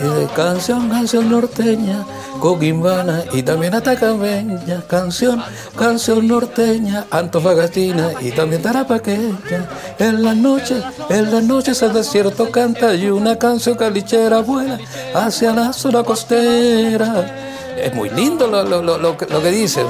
Y 0.00 0.04
de 0.04 0.26
canción, 0.34 0.88
canción 0.88 1.30
norteña, 1.30 2.04
coquimbana 2.40 3.24
y 3.32 3.42
también 3.42 3.74
atacameña, 3.74 4.82
canción, 4.88 5.42
canción 5.76 6.26
norteña, 6.26 7.06
antofagastina 7.10 8.12
y 8.20 8.32
también 8.32 8.62
tarapaqueña. 8.62 9.68
En 9.98 10.22
las 10.22 10.36
noches, 10.36 10.82
en 11.08 11.30
las 11.32 11.44
noches 11.44 11.82
el 11.82 11.92
desierto 11.92 12.50
canta 12.50 12.94
y 12.94 13.10
una 13.10 13.38
canción 13.38 13.76
calichera 13.76 14.40
vuela 14.40 14.78
hacia 15.14 15.52
la 15.52 15.72
zona 15.72 16.02
costera. 16.02 17.52
Es 17.76 17.94
muy 17.94 18.10
lindo 18.10 18.46
lo, 18.46 19.16
que, 19.16 19.26
lo 19.26 19.40
dice. 19.40 19.84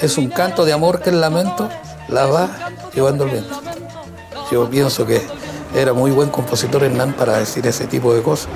Es 0.00 0.18
un 0.18 0.28
canto 0.28 0.64
de 0.64 0.72
amor 0.72 1.00
que 1.00 1.10
el 1.10 1.20
lamento 1.20 1.68
la 2.08 2.26
va 2.26 2.48
llevando 2.94 3.24
el 3.24 3.30
viento. 3.30 3.60
Yo 4.50 4.68
pienso 4.68 5.06
que 5.06 5.22
era 5.74 5.92
muy 5.92 6.10
buen 6.10 6.28
compositor 6.28 6.84
Hernán 6.84 7.14
para 7.14 7.38
decir 7.38 7.66
ese 7.66 7.86
tipo 7.86 8.14
de 8.14 8.22
cosas. 8.22 8.48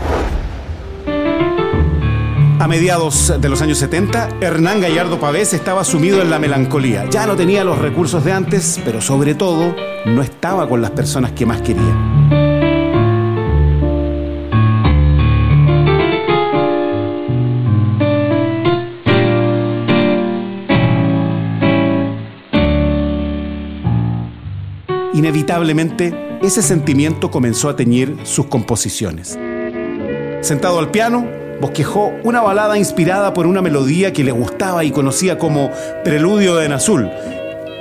A 2.67 2.69
mediados 2.69 3.33
de 3.41 3.49
los 3.49 3.63
años 3.63 3.79
70, 3.79 4.41
Hernán 4.41 4.81
Gallardo 4.81 5.21
Pavés 5.21 5.55
estaba 5.55 5.85
sumido 5.85 6.21
en 6.21 6.31
la 6.31 6.41
melancolía. 6.41 7.09
Ya 7.09 7.25
no 7.25 7.37
tenía 7.37 7.63
los 7.63 7.79
recursos 7.79 8.25
de 8.25 8.33
antes, 8.33 8.81
pero 8.85 9.01
sobre 9.01 9.37
todo 9.37 9.77
no 10.05 10.21
estaba 10.21 10.69
con 10.69 10.83
las 10.83 10.91
personas 10.91 11.31
que 11.31 11.47
más 11.47 11.63
quería. 11.63 11.97
Inevitablemente, 25.15 26.39
ese 26.43 26.63
sentimiento 26.63 27.31
comenzó 27.31 27.69
a 27.69 27.77
teñir 27.77 28.17
sus 28.25 28.47
composiciones. 28.47 29.39
Sentado 30.41 30.81
al 30.81 30.91
piano, 30.91 31.46
bosquejó 31.61 32.13
una 32.25 32.41
balada 32.41 32.79
inspirada 32.79 33.33
por 33.33 33.47
una 33.47 33.63
melodía 33.63 34.13
que 34.13 34.25
le 34.25 34.33
gustaba 34.33 34.85
y 34.85 34.91
conocía 34.91 35.39
como 35.39 35.71
Preludio 36.05 36.61
en 36.63 36.73
Azul. 36.73 37.11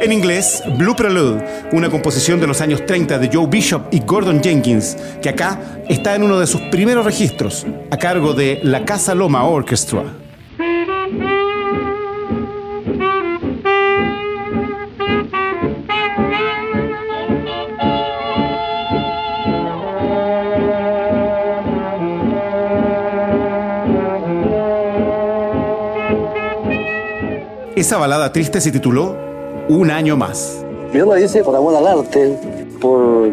En 0.01 0.11
inglés, 0.11 0.61
Blue 0.77 0.95
Prelude, 0.95 1.43
una 1.71 1.89
composición 1.89 2.39
de 2.39 2.47
los 2.47 2.59
años 2.61 2.85
30 2.85 3.17
de 3.17 3.29
Joe 3.31 3.47
Bishop 3.47 3.83
y 3.91 4.01
Gordon 4.01 4.43
Jenkins, 4.43 4.97
que 5.21 5.29
acá 5.29 5.59
está 5.87 6.15
en 6.15 6.23
uno 6.23 6.37
de 6.39 6.47
sus 6.47 6.61
primeros 6.63 7.05
registros, 7.05 7.65
a 7.91 7.97
cargo 7.97 8.33
de 8.33 8.59
la 8.63 8.83
Casa 8.83 9.15
Loma 9.15 9.45
Orchestra. 9.45 10.03
Esa 27.85 27.97
balada 27.97 28.33
triste 28.33 28.59
se 28.59 28.71
tituló 28.71 29.15
Un 29.69 29.91
año 29.91 30.17
más. 30.17 30.65
Yo 30.91 31.05
lo 31.05 31.15
hice 31.19 31.43
por 31.43 31.55
amor 31.55 31.75
al 31.75 31.85
arte, 31.85 32.35
por, 32.81 33.29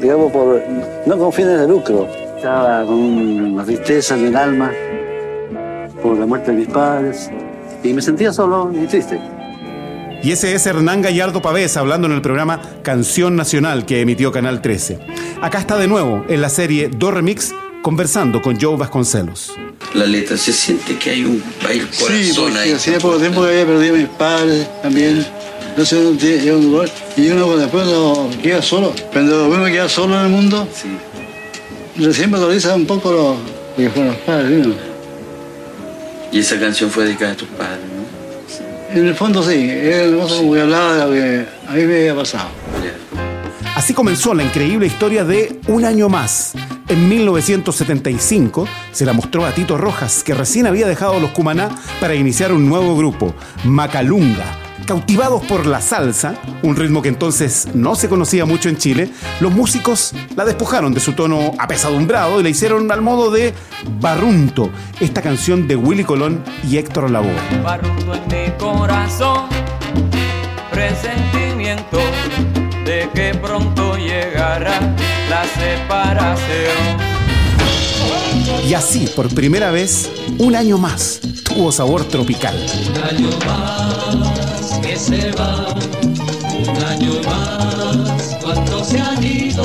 digamos, 0.00 0.32
por, 0.32 0.62
no 1.04 1.18
con 1.18 1.30
fines 1.30 1.60
de 1.60 1.68
lucro. 1.68 2.08
Estaba 2.34 2.86
con 2.86 2.96
una 2.96 3.62
tristeza 3.62 4.16
en 4.16 4.28
el 4.28 4.36
alma 4.36 4.72
por 6.02 6.16
la 6.16 6.24
muerte 6.24 6.52
de 6.52 6.60
mis 6.60 6.68
padres 6.68 7.30
y 7.82 7.92
me 7.92 8.00
sentía 8.00 8.32
solo 8.32 8.72
y 8.72 8.86
triste. 8.86 9.20
Y 10.22 10.32
ese 10.32 10.54
es 10.54 10.66
Hernán 10.66 11.02
Gallardo 11.02 11.42
Pavés 11.42 11.76
hablando 11.76 12.06
en 12.06 12.14
el 12.14 12.22
programa 12.22 12.62
Canción 12.80 13.36
Nacional 13.36 13.84
que 13.84 14.00
emitió 14.00 14.32
Canal 14.32 14.62
13. 14.62 14.98
Acá 15.42 15.58
está 15.58 15.76
de 15.76 15.88
nuevo 15.88 16.24
en 16.30 16.40
la 16.40 16.48
serie 16.48 16.88
Do 16.88 17.10
Remix 17.10 17.54
conversando 17.84 18.40
con 18.40 18.58
Joe 18.58 18.78
Vasconcelos. 18.78 19.52
La 19.92 20.06
letra, 20.06 20.38
se 20.38 20.54
siente 20.54 20.96
que 20.96 21.10
hay 21.10 21.24
un 21.26 21.44
hay 21.68 21.80
el 21.80 21.88
Sí, 21.92 22.02
corazón 22.02 22.44
porque 22.44 22.58
ahí. 22.60 22.72
hacía 22.72 22.98
poco 22.98 23.18
tiempo 23.18 23.42
que 23.42 23.48
había 23.48 23.66
perdido 23.66 23.94
a 23.94 23.98
mis 23.98 24.08
padres 24.08 24.66
también. 24.82 25.26
Entonces 25.68 25.98
uno 26.00 26.16
tiene- 26.18 26.38
llega 26.38 26.54
a 26.54 26.56
un 26.56 26.64
lugar 26.72 26.88
y 27.14 27.28
uno 27.28 27.56
después 27.58 27.86
no 27.86 28.30
queda 28.42 28.62
solo. 28.62 28.94
Cuando 29.12 29.48
uno 29.50 29.66
queda 29.66 29.86
solo 29.90 30.18
en 30.18 30.24
el 30.24 30.30
mundo, 30.30 30.66
recién 31.98 32.30
valoriza 32.30 32.74
un 32.74 32.86
poco 32.86 33.12
lo 33.12 33.36
que 33.76 33.90
fueron 33.90 34.12
los 34.12 34.20
padres. 34.22 34.66
uno. 34.66 34.74
Y 36.32 36.38
esa 36.38 36.58
canción 36.58 36.90
fue 36.90 37.04
dedicada 37.04 37.32
a 37.32 37.36
tus 37.36 37.48
padres, 37.48 37.80
¿no? 37.84 38.98
En 38.98 39.08
el 39.08 39.14
fondo 39.14 39.42
sí, 39.42 39.68
era 39.70 40.10
como 40.26 40.54
que 40.54 40.60
hablaba 40.62 40.94
de 40.94 41.04
lo 41.04 41.12
que 41.12 41.46
a 41.68 41.72
mí 41.74 41.82
me 41.84 41.98
había 41.98 42.14
pasado. 42.16 42.48
Así 43.76 43.92
comenzó 43.92 44.32
la 44.32 44.42
increíble 44.42 44.86
historia 44.86 45.22
de 45.24 45.58
Un 45.66 45.84
año 45.84 46.08
más. 46.08 46.52
En 46.86 47.08
1975 47.08 48.68
se 48.92 49.06
la 49.06 49.14
mostró 49.14 49.46
a 49.46 49.52
Tito 49.52 49.78
Rojas, 49.78 50.22
que 50.22 50.34
recién 50.34 50.66
había 50.66 50.86
dejado 50.86 51.18
los 51.18 51.30
Cumaná 51.30 51.70
para 51.98 52.14
iniciar 52.14 52.52
un 52.52 52.68
nuevo 52.68 52.94
grupo, 52.94 53.34
Macalunga. 53.64 54.44
Cautivados 54.86 55.42
por 55.44 55.64
la 55.64 55.80
salsa, 55.80 56.34
un 56.62 56.76
ritmo 56.76 57.00
que 57.00 57.08
entonces 57.08 57.68
no 57.72 57.94
se 57.94 58.10
conocía 58.10 58.44
mucho 58.44 58.68
en 58.68 58.76
Chile, 58.76 59.10
los 59.40 59.50
músicos 59.50 60.12
la 60.36 60.44
despojaron 60.44 60.92
de 60.92 61.00
su 61.00 61.14
tono 61.14 61.52
apesadumbrado 61.58 62.38
y 62.38 62.42
la 62.42 62.50
hicieron 62.50 62.92
al 62.92 63.00
modo 63.00 63.30
de 63.30 63.54
Barrunto, 63.98 64.68
esta 65.00 65.22
canción 65.22 65.66
de 65.66 65.76
Willy 65.76 66.04
Colón 66.04 66.44
y 66.68 66.76
Héctor 66.76 67.10
Lavoe. 67.10 67.32
Barrundo 67.62 68.14
en 68.14 68.26
mi 68.26 68.52
corazón, 68.58 69.48
presentimiento 70.70 71.98
de 72.84 73.08
que 73.14 73.34
pronto 73.40 73.96
llegará 73.96 74.94
la 75.28 75.44
separación. 75.44 77.14
Y 78.68 78.74
así, 78.74 79.06
por 79.14 79.28
primera 79.34 79.70
vez, 79.70 80.10
un 80.38 80.56
año 80.56 80.78
más, 80.78 81.20
tuvo 81.44 81.70
sabor 81.72 82.04
tropical. 82.04 82.54
Un 82.88 83.02
año 83.02 83.30
más 83.46 84.78
que 84.80 84.96
se 84.96 85.32
va, 85.32 85.74
un 86.68 86.84
año 86.84 87.12
más, 87.26 88.36
cuántos 88.42 88.88
se 88.88 89.00
han 89.00 89.22
ido, 89.22 89.64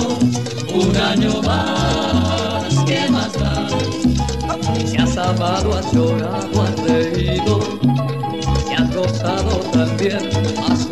un 0.73 0.95
año 0.95 1.41
más, 1.41 2.75
¿qué 2.85 3.09
más 3.09 3.33
da? 3.33 3.67
Si 4.85 4.97
has 4.97 5.17
amado, 5.17 5.77
has 5.77 5.91
llorado, 5.93 6.61
has 6.61 6.79
reído, 6.83 7.59
si 8.67 8.73
has 8.73 8.95
gozado 8.95 9.57
también, 9.71 10.29
has. 10.69 10.88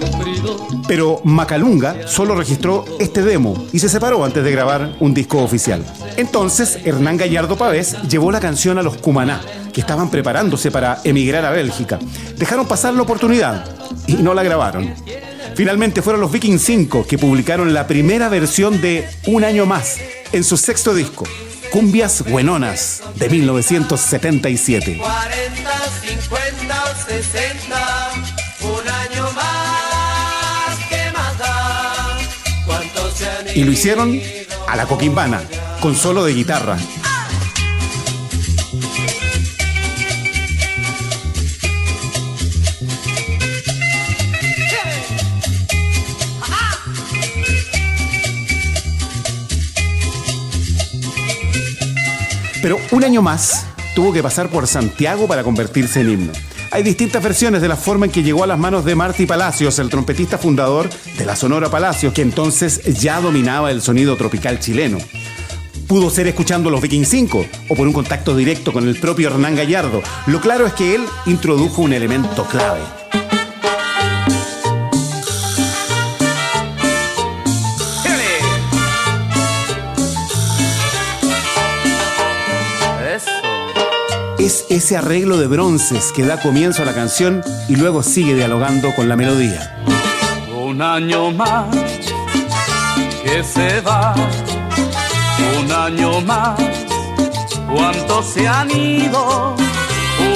Pero 0.87 1.21
Macalunga 1.23 2.07
solo 2.07 2.35
registró 2.35 2.85
este 2.99 3.23
demo 3.23 3.67
y 3.73 3.79
se 3.79 3.89
separó 3.89 4.23
antes 4.23 4.43
de 4.43 4.51
grabar 4.51 4.95
un 4.99 5.13
disco 5.13 5.39
oficial. 5.43 5.85
Entonces, 6.15 6.79
Hernán 6.85 7.17
Gallardo 7.17 7.57
Pavés 7.57 7.95
llevó 8.03 8.31
la 8.31 8.39
canción 8.39 8.77
a 8.77 8.83
los 8.83 8.97
Cumaná, 8.97 9.41
que 9.73 9.81
estaban 9.81 10.09
preparándose 10.09 10.71
para 10.71 10.99
emigrar 11.03 11.45
a 11.45 11.51
Bélgica. 11.51 11.99
Dejaron 12.37 12.67
pasar 12.67 12.93
la 12.93 13.01
oportunidad 13.01 13.65
y 14.07 14.13
no 14.13 14.33
la 14.33 14.43
grabaron. 14.43 14.93
Finalmente 15.55 16.01
fueron 16.01 16.21
los 16.21 16.31
Viking 16.31 16.59
5 16.59 17.05
que 17.07 17.17
publicaron 17.17 17.73
la 17.73 17.87
primera 17.87 18.29
versión 18.29 18.79
de 18.79 19.09
Un 19.25 19.43
año 19.43 19.65
más 19.65 19.97
en 20.31 20.43
su 20.43 20.57
sexto 20.57 20.93
disco, 20.93 21.25
Cumbias 21.71 22.23
Buenonas, 22.29 23.01
de 23.15 23.29
1977. 23.29 24.97
40, 24.97 25.71
50 26.19 26.83
o 26.83 27.09
60, 27.09 28.36
Y 33.57 33.63
lo 33.63 33.71
hicieron 33.71 34.21
a 34.67 34.75
la 34.75 34.85
coquimbana, 34.85 35.41
con 35.81 35.95
solo 35.95 36.23
de 36.23 36.31
guitarra. 36.31 36.77
Pero 52.61 52.77
un 52.91 53.03
año 53.03 53.23
más 53.23 53.65
tuvo 53.95 54.13
que 54.13 54.21
pasar 54.21 54.49
por 54.49 54.67
Santiago 54.67 55.27
para 55.27 55.43
convertirse 55.43 56.01
en 56.01 56.11
himno. 56.11 56.33
Hay 56.71 56.83
distintas 56.83 57.23
versiones 57.23 57.61
de 57.61 57.67
la 57.67 57.77
forma 57.77 58.05
en 58.05 58.11
que 58.11 58.23
llegó 58.23 58.43
a 58.43 58.47
las 58.47 58.59
manos 58.59 58.83
de 58.83 58.95
Marty 58.95 59.25
Palacios, 59.25 59.79
el 59.79 59.89
trompetista 59.89 60.37
fundador 60.37 60.89
de 61.17 61.25
la 61.25 61.35
Sonora 61.35 61.69
Palacios, 61.69 62.13
que 62.13 62.21
entonces 62.21 62.83
ya 62.99 63.21
dominaba 63.21 63.71
el 63.71 63.81
sonido 63.81 64.17
tropical 64.17 64.59
chileno. 64.59 64.97
Pudo 65.87 66.09
ser 66.09 66.27
escuchando 66.27 66.69
los 66.69 66.81
Viking 66.81 67.05
5 67.05 67.45
o 67.69 67.75
por 67.75 67.87
un 67.87 67.93
contacto 67.93 68.35
directo 68.35 68.73
con 68.73 68.87
el 68.87 68.99
propio 68.99 69.29
Hernán 69.29 69.55
Gallardo. 69.55 70.01
Lo 70.25 70.41
claro 70.41 70.67
es 70.67 70.73
que 70.73 70.95
él 70.95 71.05
introdujo 71.25 71.81
un 71.81 71.93
elemento 71.93 72.45
clave. 72.45 72.81
Es 84.47 84.65
ese 84.69 84.95
arreglo 84.95 85.35
de 85.35 85.47
bronces 85.47 86.13
que 86.13 86.23
da 86.23 86.39
comienzo 86.39 86.81
a 86.81 86.85
la 86.85 86.93
canción 86.93 87.43
y 87.67 87.75
luego 87.75 88.01
sigue 88.01 88.33
dialogando 88.33 88.95
con 88.95 89.09
la 89.09 89.17
melodía. 89.17 89.83
Un 90.55 90.81
año 90.81 91.31
más 91.31 91.65
que 93.25 93.43
se 93.43 93.81
va, 93.81 94.15
un 95.59 95.69
año 95.69 96.21
más, 96.21 96.57
¿cuántos 97.69 98.25
se 98.25 98.47
han 98.47 98.71
ido? 98.71 99.57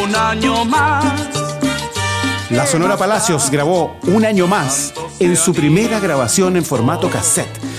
Un 0.04 0.14
año 0.14 0.66
más. 0.66 1.06
La 2.50 2.68
Sonora 2.68 2.98
Palacios 2.98 3.50
grabó 3.50 3.96
un 4.08 4.26
año 4.26 4.46
más 4.46 4.94
en 5.20 5.38
su 5.38 5.54
primera 5.54 6.02
grabación 6.02 6.58
en 6.58 6.66
formato 6.66 7.10
cassette. 7.10 7.71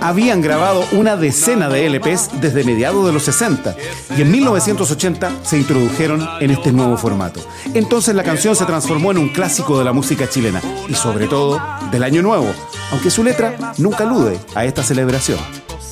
Habían 0.00 0.40
grabado 0.40 0.84
una 0.92 1.16
decena 1.16 1.68
de 1.68 1.88
LPs 1.88 2.40
desde 2.40 2.64
mediados 2.64 3.06
de 3.06 3.12
los 3.12 3.22
60 3.24 3.76
y 4.16 4.22
en 4.22 4.30
1980 4.30 5.30
se 5.42 5.58
introdujeron 5.58 6.26
en 6.40 6.50
este 6.50 6.72
nuevo 6.72 6.96
formato. 6.96 7.40
Entonces 7.74 8.14
la 8.14 8.22
canción 8.22 8.56
se 8.56 8.64
transformó 8.64 9.10
en 9.10 9.18
un 9.18 9.28
clásico 9.28 9.78
de 9.78 9.84
la 9.84 9.92
música 9.92 10.28
chilena 10.28 10.62
y 10.88 10.94
sobre 10.94 11.26
todo 11.26 11.60
del 11.90 12.02
Año 12.02 12.22
Nuevo, 12.22 12.52
aunque 12.92 13.10
su 13.10 13.22
letra 13.22 13.74
nunca 13.78 14.04
alude 14.04 14.38
a 14.54 14.64
esta 14.64 14.82
celebración. 14.82 15.38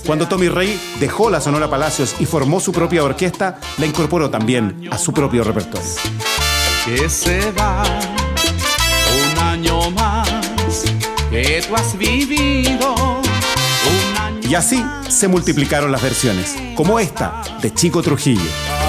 Cuando 0.07 0.27
Tommy 0.27 0.49
Rey 0.49 0.81
dejó 1.01 1.29
la 1.29 1.41
Sonora 1.41 1.69
Palacios 1.69 2.17
y 2.19 2.25
formó 2.25 2.61
su 2.61 2.73
propia 2.73 3.05
orquesta, 3.05 3.61
la 3.77 3.85
incorporó 3.85 4.31
también 4.31 4.89
a 4.91 4.97
su 4.97 5.13
propio 5.13 5.45
repertorio. 5.45 5.87
Un 9.33 9.39
año 9.39 9.91
más 9.91 10.29
que 11.31 11.63
tú 11.69 11.77
has 11.77 11.99
vivido. 11.99 12.98
Y 14.49 14.55
así 14.55 14.83
se 15.11 15.29
multiplicaron 15.29 15.93
las 15.93 16.01
versiones, 16.01 16.57
como 16.75 16.99
esta 16.99 17.43
de 17.61 17.73
Chico 17.75 18.01
Trujillo. 18.03 18.41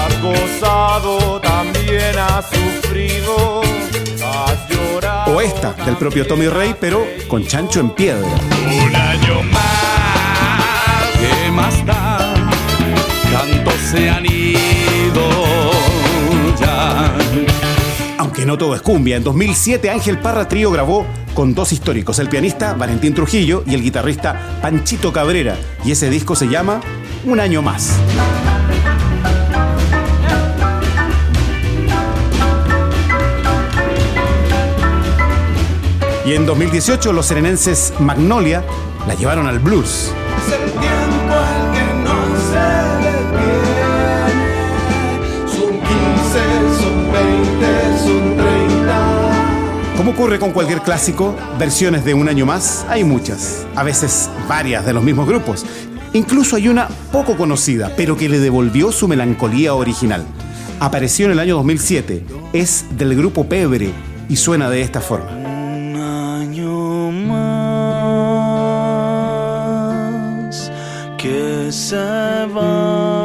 Has 0.06 0.22
gozado, 0.22 1.38
también 1.42 2.18
has 2.18 2.46
sufrido, 2.46 3.60
has 4.24 4.68
llorado. 4.70 5.36
O 5.36 5.40
esta 5.42 5.74
del 5.84 5.98
propio 5.98 6.26
Tommy 6.26 6.48
Rey, 6.48 6.74
pero 6.80 7.06
con 7.28 7.44
chancho 7.44 7.80
en 7.80 7.90
piedra. 7.90 8.26
Un 8.26 8.96
año 8.96 9.42
más, 9.52 11.10
¿qué 11.18 11.50
más 11.50 11.84
da? 11.84 12.34
Tantos 13.30 13.74
se 13.90 14.08
han 14.08 14.24
Aunque 18.30 18.46
no 18.46 18.56
todo 18.56 18.76
es 18.76 18.80
cumbia, 18.80 19.16
en 19.16 19.24
2007 19.24 19.90
Ángel 19.90 20.20
Parra 20.20 20.46
Trío 20.46 20.70
grabó 20.70 21.04
con 21.34 21.52
dos 21.52 21.72
históricos, 21.72 22.20
el 22.20 22.28
pianista 22.28 22.74
Valentín 22.74 23.12
Trujillo 23.12 23.64
y 23.66 23.74
el 23.74 23.82
guitarrista 23.82 24.60
Panchito 24.62 25.12
Cabrera, 25.12 25.58
y 25.84 25.90
ese 25.90 26.08
disco 26.10 26.36
se 26.36 26.46
llama 26.46 26.80
Un 27.24 27.40
año 27.40 27.60
más. 27.60 27.98
Y 36.24 36.34
en 36.34 36.46
2018 36.46 37.12
los 37.12 37.26
serenenses 37.26 37.94
Magnolia 37.98 38.62
la 39.08 39.14
llevaron 39.14 39.48
al 39.48 39.58
blues. 39.58 40.12
Como 50.10 50.22
ocurre 50.22 50.40
con 50.40 50.50
cualquier 50.50 50.80
clásico, 50.80 51.36
versiones 51.56 52.04
de 52.04 52.14
un 52.14 52.28
año 52.28 52.44
más 52.44 52.84
hay 52.88 53.04
muchas, 53.04 53.64
a 53.76 53.84
veces 53.84 54.28
varias 54.48 54.84
de 54.84 54.92
los 54.92 55.04
mismos 55.04 55.28
grupos. 55.28 55.64
Incluso 56.14 56.56
hay 56.56 56.66
una 56.66 56.88
poco 57.12 57.36
conocida, 57.36 57.92
pero 57.96 58.16
que 58.16 58.28
le 58.28 58.40
devolvió 58.40 58.90
su 58.90 59.06
melancolía 59.06 59.72
original. 59.72 60.26
Apareció 60.80 61.26
en 61.26 61.32
el 61.32 61.38
año 61.38 61.54
2007, 61.58 62.24
es 62.52 62.86
del 62.98 63.14
grupo 63.14 63.48
Pebre 63.48 63.92
y 64.28 64.34
suena 64.34 64.68
de 64.68 64.82
esta 64.82 65.00
forma. 65.00 65.30
Un 65.30 65.94
año 65.94 67.12
más 67.12 67.52
que 71.18 71.68
se 71.70 71.96
va. 71.96 73.19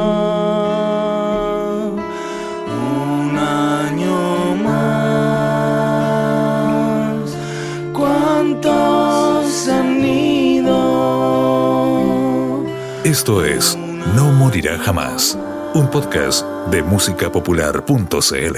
Esto 13.17 13.45
es 13.45 13.77
No 14.13 14.33
Morirá 14.33 14.77
Jamás, 14.77 15.39
un 15.73 15.89
podcast 15.89 16.45
de 16.69 16.83
músicapopular.cl. 16.83 18.57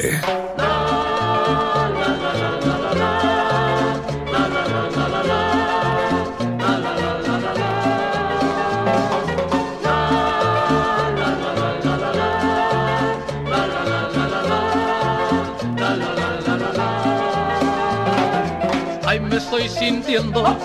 Ay, 19.06 19.20
me 19.20 19.36
estoy 19.36 19.70
sintiendo 19.70 20.58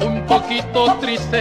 un 0.00 0.26
poquito 0.26 0.98
triste. 1.00 1.40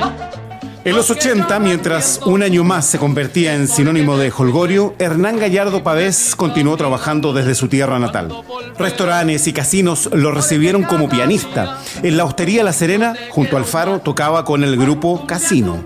En 0.86 0.98
los 0.98 1.10
80, 1.10 1.60
mientras 1.60 2.20
un 2.26 2.44
año 2.44 2.66
más 2.66 2.86
se 2.86 3.00
convertía 3.00 3.56
en 3.56 3.70
sinónimo 3.70 4.18
de 4.18 4.34
holgorio, 4.36 4.96
Hernán 5.00 5.40
Gallardo 5.40 5.82
Pavés 5.82 6.36
continuó 6.36 6.76
trabajando 6.76 7.32
desde 7.32 7.56
su 7.56 7.70
tierra 7.70 8.00
natal. 8.00 8.44
Restaurantes 8.78 9.48
y 9.48 9.54
casinos 9.54 10.10
lo 10.12 10.32
recibieron 10.32 10.84
como 10.84 11.08
pianista. 11.08 11.80
En 12.02 12.18
la 12.18 12.26
Hostería 12.26 12.66
La 12.66 12.74
Serena, 12.74 13.14
junto 13.30 13.56
al 13.56 13.64
Faro, 13.64 14.00
tocaba 14.00 14.44
con 14.44 14.62
el 14.66 14.76
grupo 14.76 15.26
Casino. 15.26 15.86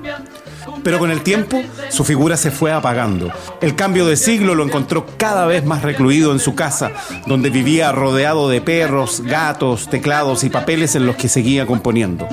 Pero 0.84 0.98
con 0.98 1.12
el 1.12 1.22
tiempo, 1.22 1.62
su 1.90 2.04
figura 2.04 2.36
se 2.36 2.50
fue 2.50 2.72
apagando. 2.72 3.32
El 3.62 3.76
cambio 3.76 4.04
de 4.08 4.18
siglo 4.18 4.56
lo 4.56 4.64
encontró 4.64 5.06
cada 5.18 5.46
vez 5.46 5.64
más 5.64 5.84
recluido 5.84 6.32
en 6.32 6.40
su 6.40 6.56
casa, 6.56 6.92
donde 7.28 7.52
vivía 7.52 7.92
rodeado 7.92 8.50
de 8.50 8.62
perros, 8.62 9.22
gatos, 9.24 9.90
teclados 9.90 10.44
y 10.44 10.50
papeles 10.50 10.96
en 10.96 11.06
los 11.06 11.18
que 11.18 11.30
seguía 11.30 11.68
componiendo. 11.68 12.28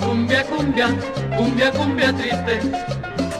Cumbia, 0.00 0.44
cumbia, 0.44 0.88
cumbia, 1.40 1.70
cumbia 1.72 2.12
triste. 2.12 2.60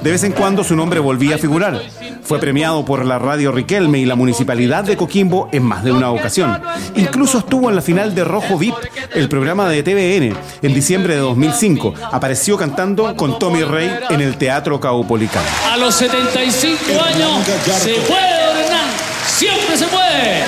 De 0.01 0.11
vez 0.11 0.25
en 0.25 0.33
cuando 0.33 0.65
su 0.65 0.75
nombre 0.75 1.01
volvía 1.01 1.35
a 1.35 1.39
figurar. 1.39 1.83
Fue 2.23 2.39
premiado 2.39 2.85
por 2.85 3.05
la 3.05 3.19
radio 3.19 3.53
Riquelme 3.53 3.99
y 3.99 4.07
la 4.07 4.15
municipalidad 4.15 4.85
de 4.85 4.97
Coquimbo 4.97 5.49
en 5.53 5.65
más 5.65 5.85
de 5.85 5.93
una 5.93 6.11
ocasión. 6.11 6.59
Incluso 6.95 7.39
estuvo 7.39 7.69
en 7.69 7.77
la 7.77 7.83
final 7.83 8.15
de 8.15 8.25
Rojo 8.25 8.57
VIP, 8.57 8.75
el 9.15 9.29
programa 9.29 9.69
de 9.69 9.83
TVN, 9.83 10.37
en 10.63 10.75
diciembre 10.75 11.15
de 11.15 11.21
2005. 11.21 11.95
Apareció 12.13 12.57
cantando 12.57 13.15
con 13.17 13.39
Tommy 13.39 13.65
Rey 13.65 13.91
en 14.09 14.21
el 14.21 14.39
Teatro 14.39 14.81
Caupolicán. 14.81 15.45
A 15.71 15.77
los 15.77 15.95
75 15.97 17.03
años 17.03 17.45
se 17.83 17.95
puede, 17.95 18.65
Hernán. 18.65 18.89
Siempre 19.27 19.77
se 19.77 19.87
puede. 19.87 20.45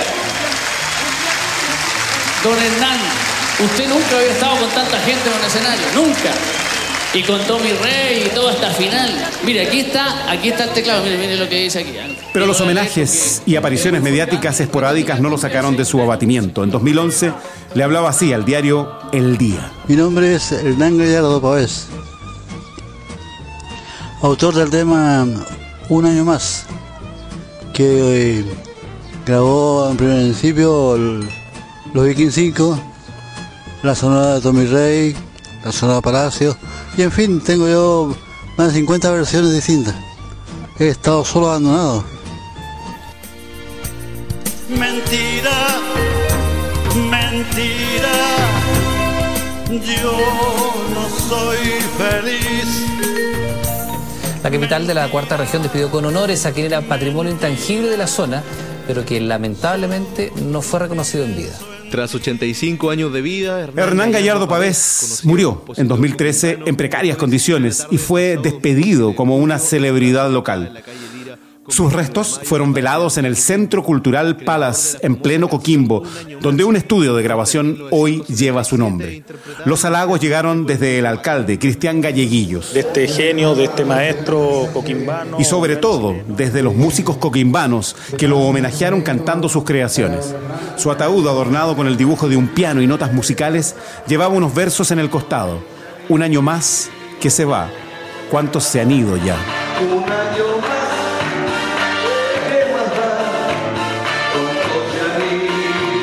Don 2.45 2.59
Hernán, 2.59 2.99
usted 3.65 3.89
nunca 3.89 4.17
había 4.17 4.31
estado 4.31 4.57
con 4.57 4.71
tanta 4.71 4.99
gente 5.01 5.29
en 5.29 5.39
un 5.39 5.45
escenario, 5.45 5.87
nunca. 5.95 6.62
Y 7.15 7.23
con 7.25 7.39
Tommy 7.43 7.73
Rey 7.73 8.25
y 8.27 8.35
toda 8.35 8.53
esta 8.55 8.71
final. 8.71 9.11
Mire, 9.45 9.67
aquí 9.67 9.81
está, 9.81 10.31
aquí 10.31 10.49
está 10.49 10.65
el 10.65 10.71
teclado, 10.71 11.03
mire, 11.05 11.19
mire 11.19 11.37
lo 11.37 11.47
que 11.47 11.65
dice 11.65 11.81
aquí. 11.81 11.93
Pero 12.33 12.47
los 12.47 12.59
homenajes 12.63 13.43
y 13.45 13.57
apariciones 13.57 14.01
mediáticas 14.03 14.59
esporádicas 14.61 15.21
no 15.21 15.29
lo 15.29 15.37
sacaron 15.37 15.77
de 15.77 15.85
su 15.85 16.01
abatimiento. 16.01 16.65
En 16.65 16.71
2011 16.71 17.33
le 17.75 17.85
hablaba 17.85 18.09
así 18.09 18.33
al 18.33 18.47
diario 18.47 18.91
El 19.13 19.37
Día. 19.37 19.71
Mi 19.89 19.97
nombre 19.97 20.35
es 20.35 20.53
Hernán 20.53 20.97
Gallardo 20.97 21.43
Pavés, 21.43 21.89
autor 24.23 24.55
del 24.55 24.71
tema 24.71 25.27
Un 25.91 26.07
año 26.07 26.25
más, 26.25 26.65
que 27.75 28.39
eh, 28.41 28.45
grabó 29.27 29.91
en 29.91 29.97
principio 29.99 30.95
el- 30.97 31.29
los 31.93 32.07
Viking 32.07 32.31
5, 32.31 32.79
la 33.83 33.95
sonora 33.95 34.35
de 34.37 34.41
Tommy 34.41 34.65
Rey, 34.65 35.15
la 35.65 35.73
sonora 35.73 36.01
Palacio, 36.01 36.57
y 36.97 37.03
en 37.03 37.13
fin, 37.13 37.41
tengo 37.41 37.69
yo 37.69 38.15
más 38.57 38.69
de 38.69 38.81
50 38.81 39.11
versiones 39.11 39.53
distintas. 39.53 39.95
He 40.79 40.89
estado 40.89 41.25
solo 41.25 41.49
abandonado. 41.49 42.05
Mentira, 44.69 45.81
mentira. 47.11 48.13
Yo 49.71 50.13
no 50.95 51.09
soy 51.29 51.59
feliz. 51.99 52.43
La 54.43 54.51
capital 54.51 54.87
de 54.87 54.95
la 54.95 55.09
cuarta 55.09 55.37
región 55.37 55.63
despidió 55.63 55.91
con 55.91 56.05
honores 56.05 56.45
a 56.47 56.53
quien 56.53 56.67
era 56.67 56.81
patrimonio 56.83 57.33
intangible 57.33 57.89
de 57.89 57.97
la 57.97 58.07
zona, 58.07 58.43
pero 58.87 59.05
que 59.05 59.21
lamentablemente 59.21 60.33
no 60.37 60.63
fue 60.63 60.81
reconocido 60.81 61.25
en 61.25 61.37
vida. 61.37 61.55
Tras 61.93 62.15
85 62.15 62.89
años 62.89 63.13
de 63.13 63.21
vida, 63.21 63.61
Hernán 63.61 64.13
Gallardo 64.13 64.49
Pavés 64.49 65.21
murió 65.25 65.63
en 65.77 65.89
2013 65.89 66.61
en 66.65 66.75
precarias 66.75 67.19
condiciones 67.19 67.87
y 67.91 67.99
fue 67.99 68.39
despedido 68.43 69.15
como 69.15 69.37
una 69.37 69.59
celebridad 69.59 70.31
local. 70.31 70.83
Sus 71.69 71.93
restos 71.93 72.41
fueron 72.43 72.73
velados 72.73 73.19
en 73.19 73.25
el 73.25 73.37
Centro 73.37 73.85
Cultural 73.85 74.37
Palace, 74.37 74.99
en 75.03 75.17
pleno 75.17 75.49
Coquimbo, 75.49 76.03
donde 76.41 76.65
un 76.65 76.75
estudio 76.75 77.15
de 77.15 77.23
grabación 77.23 77.79
hoy 77.93 78.25
lleva 78.25 78.65
su 78.65 78.77
nombre. 78.77 79.23
Los 79.65 79.85
halagos 79.85 80.21
llegaron 80.21 80.67
desde 80.67 80.99
el 80.99 81.07
alcalde, 81.07 81.61
Cristian 81.61 82.01
Galleguillos. 82.01 82.75
De 82.75 82.81
este 82.81 83.07
genio, 83.07 83.55
de 83.55 83.65
este 83.65 83.85
maestro 83.85 84.69
coquimbano. 84.73 85.39
Y 85.39 85.45
sobre 85.45 85.77
todo, 85.77 86.17
desde 86.27 86.63
los 86.63 86.75
músicos 86.75 87.17
coquimbanos 87.19 87.95
que 88.19 88.27
lo 88.27 88.41
homenajearon 88.41 89.03
cantando 89.03 89.49
sus 89.49 89.63
creaciones. 89.63 90.35
Su 90.77 90.91
ataúd, 90.91 91.29
adornado 91.29 91.77
con 91.77 91.87
el 91.87 91.97
dibujo 91.97 92.29
de 92.29 92.37
un 92.37 92.49
piano 92.49 92.83
y 92.83 92.89
notas 92.89 93.13
musicales, 93.13 93.77
llevaba 94.09 94.35
unos 94.35 94.53
versos 94.53 94.91
en 94.91 94.99
el 94.99 95.11
costado. 95.11 95.63
Un 96.09 96.23
año 96.23 96.43
más 96.43 96.91
que 97.21 97.31
se 97.31 97.45
va. 97.45 97.71
¿Cuántos 98.33 98.65
se 98.65 98.81
han 98.81 98.91
ido 98.91 99.17
ya? 99.17 99.37
Un 99.81 100.03
año 100.03 100.59
más. 100.61 100.82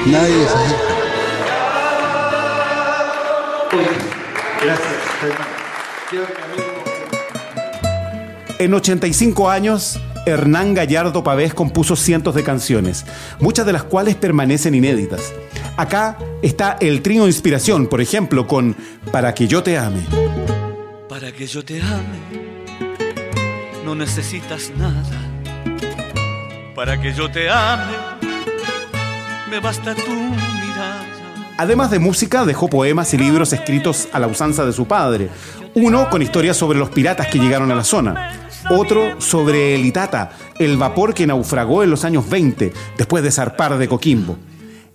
Nadie 0.06 0.48
sabe. 0.48 1.00
En 8.60 8.74
85 8.74 9.50
años, 9.50 10.00
Hernán 10.26 10.74
Gallardo 10.74 11.24
Pavés 11.24 11.54
compuso 11.54 11.96
cientos 11.96 12.36
de 12.36 12.44
canciones, 12.44 13.06
muchas 13.40 13.66
de 13.66 13.74
las 13.74 13.84
cuales 13.84 14.16
permanecen 14.16 14.76
inéditas. 14.76 15.34
Acá 15.78 16.18
está 16.42 16.78
el 16.82 17.02
trío 17.02 17.26
Inspiración, 17.28 17.88
por 17.88 18.02
ejemplo, 18.02 18.48
con 18.48 18.76
Para 19.12 19.34
que 19.34 19.48
yo 19.48 19.64
te 19.64 19.78
ame. 19.78 20.02
Para 21.08 21.32
que 21.32 21.48
yo 21.48 21.64
te 21.64 21.82
ame, 21.82 22.20
no 23.86 23.96
necesitas 23.96 24.72
nada. 24.78 25.04
Para 26.76 27.00
que 27.02 27.14
yo 27.14 27.30
te 27.30 27.50
ame, 27.50 28.19
me 29.50 29.60
basta 29.60 29.96
tu 29.96 30.12
mirada. 30.12 31.06
Además 31.58 31.92
de 31.92 32.00
música, 32.00 32.46
dejó 32.46 32.70
poemas 32.70 33.14
y 33.14 33.18
libros 33.18 33.52
escritos 33.52 34.08
a 34.14 34.20
la 34.20 34.28
usanza 34.28 34.66
de 34.66 34.74
su 34.74 34.86
padre. 34.86 35.30
Uno 35.76 36.10
con 36.10 36.22
historias 36.22 36.56
sobre 36.56 36.80
los 36.80 36.90
piratas 36.90 37.28
que 37.28 37.40
llegaron 37.40 37.72
a 37.72 37.76
la 37.76 37.84
zona. 37.84 38.50
Otro 38.70 39.20
sobre 39.20 39.76
el 39.76 39.86
Itata, 39.86 40.32
el 40.60 40.78
vapor 40.78 41.14
que 41.14 41.28
naufragó 41.28 41.84
en 41.84 41.90
los 41.90 42.06
años 42.06 42.30
20 42.30 42.72
después 42.98 43.24
de 43.24 43.32
zarpar 43.32 43.78
de 43.78 43.88
Coquimbo. 43.88 44.38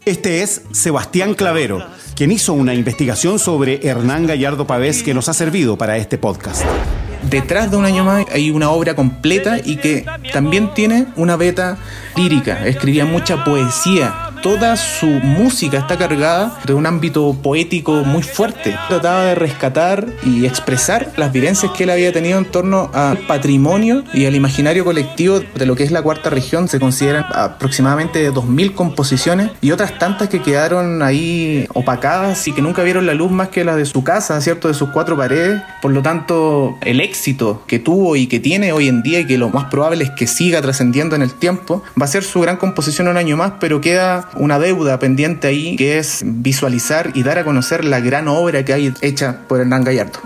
Este 0.04 0.42
es 0.42 0.62
Sebastián 0.72 1.34
Clavero, 1.34 1.84
quien 2.14 2.30
hizo 2.30 2.52
una 2.52 2.74
investigación 2.74 3.38
sobre 3.38 3.86
Hernán 3.86 4.26
Gallardo 4.26 4.66
Pavés 4.66 5.02
que 5.02 5.14
nos 5.14 5.28
ha 5.28 5.34
servido 5.34 5.76
para 5.78 5.96
este 5.96 6.18
podcast. 6.18 6.62
Detrás 7.30 7.70
de 7.70 7.78
un 7.78 7.86
año 7.86 8.04
más 8.04 8.26
hay 8.30 8.50
una 8.50 8.70
obra 8.70 8.94
completa 8.94 9.58
y 9.64 9.76
que 9.76 10.04
también 10.32 10.74
tiene 10.74 11.06
una 11.16 11.36
beta 11.36 11.78
lírica. 12.16 12.66
Escribía 12.66 13.06
mucha 13.06 13.44
poesía. 13.44 14.23
Toda 14.44 14.76
su 14.76 15.07
música 15.07 15.78
está 15.78 15.96
cargada 15.96 16.61
de 16.66 16.74
un 16.74 16.85
ámbito 16.85 17.35
poético 17.42 18.04
muy 18.04 18.22
fuerte. 18.22 18.76
Trataba 18.88 19.24
de 19.24 19.35
rescatar 19.35 20.07
y 20.22 20.44
expresar 20.44 21.11
las 21.16 21.33
vivencias 21.33 21.72
que 21.72 21.85
él 21.85 21.90
había 21.90 22.12
tenido 22.12 22.37
en 22.37 22.44
torno 22.44 22.90
al 22.92 23.16
patrimonio 23.16 24.04
y 24.12 24.26
al 24.26 24.35
imaginario 24.35 24.85
colectivo 24.85 25.40
de 25.40 25.64
lo 25.64 25.74
que 25.76 25.85
es 25.85 25.92
la 25.92 26.02
cuarta 26.02 26.28
región. 26.28 26.68
Se 26.68 26.78
consideran 26.78 27.24
aproximadamente 27.33 28.30
2.000 28.30 28.74
composiciones 28.74 29.50
y 29.62 29.70
otras 29.70 29.98
tantas 29.98 30.28
que 30.28 30.42
quedaron 30.42 31.02
ahí 31.02 31.66
opacadas 31.72 32.46
y 32.46 32.52
que 32.52 32.61
nunca 32.61 32.83
vieron 32.83 33.07
la 33.07 33.14
luz 33.14 33.30
más 33.30 33.48
que 33.48 33.64
la 33.64 33.76
de 33.76 33.87
su 33.87 34.04
casa, 34.04 34.38
¿cierto? 34.42 34.68
De 34.68 34.74
sus 34.74 34.90
cuatro 34.90 35.16
paredes. 35.16 35.62
Por 35.80 35.92
lo 35.92 36.02
tanto, 36.02 36.76
el 36.83 37.00
éxito 37.00 37.62
que 37.66 37.78
tuvo 37.78 38.14
y 38.14 38.26
que 38.26 38.40
tiene 38.40 38.72
hoy 38.72 38.88
en 38.88 39.02
día 39.02 39.20
y 39.20 39.26
que 39.26 39.38
lo 39.38 39.48
más 39.48 39.70
probable 39.70 40.04
es 40.04 40.11
que 40.11 40.26
siga 40.26 40.61
trascendiendo 40.61 41.16
en 41.16 41.22
el 41.22 41.33
tiempo, 41.33 41.83
va 41.98 42.04
a 42.04 42.09
ser 42.09 42.24
su 42.24 42.42
gran 42.42 42.59
composición 42.59 43.09
un 43.09 43.16
año 43.16 43.38
más, 43.38 43.54
pero 43.59 43.80
queda 43.80 44.28
una 44.36 44.58
deuda 44.58 44.98
pendiente 44.98 45.48
ahí 45.48 45.76
que 45.76 45.98
es 45.98 46.22
visualizar 46.24 47.10
y 47.14 47.22
dar 47.22 47.38
a 47.38 47.44
conocer 47.44 47.84
la 47.84 48.00
gran 48.00 48.28
obra 48.28 48.64
que 48.64 48.72
hay 48.72 48.94
hecha 49.00 49.40
por 49.48 49.60
Hernán 49.60 49.84
Gallardo. 49.84 50.20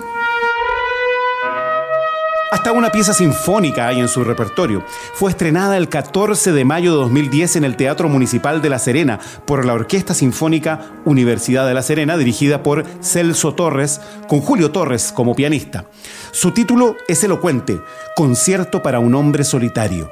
Hasta 2.51 2.73
una 2.73 2.91
pieza 2.91 3.13
sinfónica 3.13 3.89
hay 3.89 4.01
en 4.01 4.09
su 4.09 4.25
repertorio. 4.25 4.83
Fue 5.13 5.31
estrenada 5.31 5.77
el 5.77 5.91
14 5.91 6.53
de 6.53 6.65
mayo 6.65 6.93
de 6.93 6.99
2010 6.99 7.57
en 7.57 7.65
el 7.65 7.77
Teatro 7.77 8.09
Municipal 8.09 8.63
de 8.63 8.71
La 8.71 8.79
Serena 8.79 9.21
por 9.45 9.67
la 9.67 9.75
Orquesta 9.75 10.15
Sinfónica 10.15 10.81
Universidad 11.05 11.67
de 11.69 11.75
La 11.75 11.83
Serena, 11.83 12.17
dirigida 12.17 12.63
por 12.63 12.87
Celso 13.03 13.55
Torres, 13.55 14.01
con 14.29 14.41
Julio 14.41 14.71
Torres 14.71 15.13
como 15.13 15.35
pianista. 15.37 15.85
Su 16.31 16.53
título 16.53 16.97
es 17.07 17.23
elocuente, 17.23 17.81
Concierto 18.17 18.83
para 18.83 18.99
un 18.99 19.15
hombre 19.15 19.45
solitario. 19.45 20.11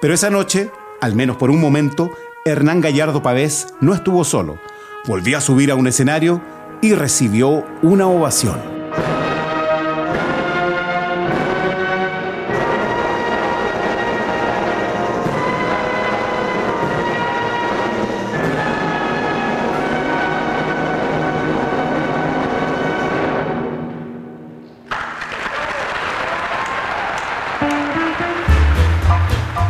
Pero 0.00 0.14
esa 0.14 0.30
noche, 0.30 0.70
al 1.02 1.14
menos 1.14 1.36
por 1.36 1.50
un 1.50 1.60
momento, 1.60 2.10
Hernán 2.44 2.80
Gallardo 2.80 3.22
Pavés 3.22 3.74
no 3.80 3.94
estuvo 3.94 4.24
solo. 4.24 4.58
Volvió 5.06 5.38
a 5.38 5.40
subir 5.40 5.70
a 5.70 5.74
un 5.74 5.86
escenario 5.86 6.40
y 6.80 6.94
recibió 6.94 7.64
una 7.82 8.06
ovación. 8.06 8.77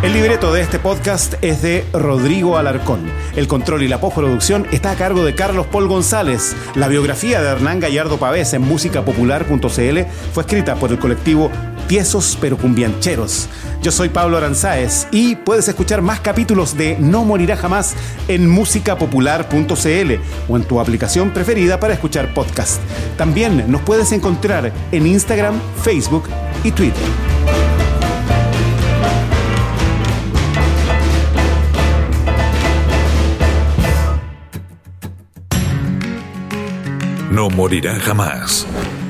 El 0.01 0.13
libreto 0.13 0.53
de 0.53 0.61
este 0.61 0.79
podcast 0.79 1.35
es 1.43 1.61
de 1.61 1.85
Rodrigo 1.93 2.57
Alarcón. 2.57 3.01
El 3.35 3.49
control 3.49 3.83
y 3.83 3.89
la 3.89 4.01
postproducción 4.01 4.65
está 4.71 4.93
a 4.93 4.95
cargo 4.95 5.25
de 5.25 5.35
Carlos 5.35 5.67
Paul 5.67 5.89
González. 5.89 6.55
La 6.77 6.87
biografía 6.87 7.43
de 7.43 7.49
Hernán 7.49 7.81
Gallardo 7.81 8.17
Pavés 8.17 8.53
en 8.55 8.63
musicapopular.cl 8.63 9.99
fue 10.33 10.43
escrita 10.45 10.77
por 10.77 10.93
el 10.93 11.01
colectivo 11.01 11.51
Tiesos 11.89 12.39
pero 12.41 12.57
Cumbiancheros. 12.57 13.49
Yo 13.83 13.91
soy 13.91 14.09
Pablo 14.09 14.37
Aranzáez 14.37 15.09
y 15.11 15.35
puedes 15.35 15.67
escuchar 15.67 16.01
más 16.01 16.21
capítulos 16.21 16.77
de 16.77 16.97
No 17.01 17.25
Morirá 17.25 17.57
Jamás 17.57 17.97
en 18.29 18.49
musicapopular.cl 18.49 20.13
o 20.49 20.57
en 20.57 20.63
tu 20.63 20.81
aplicación 20.81 21.33
preferida 21.33 21.81
para 21.81 21.95
escuchar 21.95 22.33
podcast. 22.35 22.81
También 23.17 23.65
nos 23.69 23.81
puedes 23.83 24.13
encontrar 24.13 24.73
en 24.93 25.07
Instagram, 25.09 25.61
Facebook 25.83 26.29
y 26.63 26.71
Twitter. 26.71 27.38
No 37.31 37.51
morirá 37.51 37.95
jamás. 37.97 38.67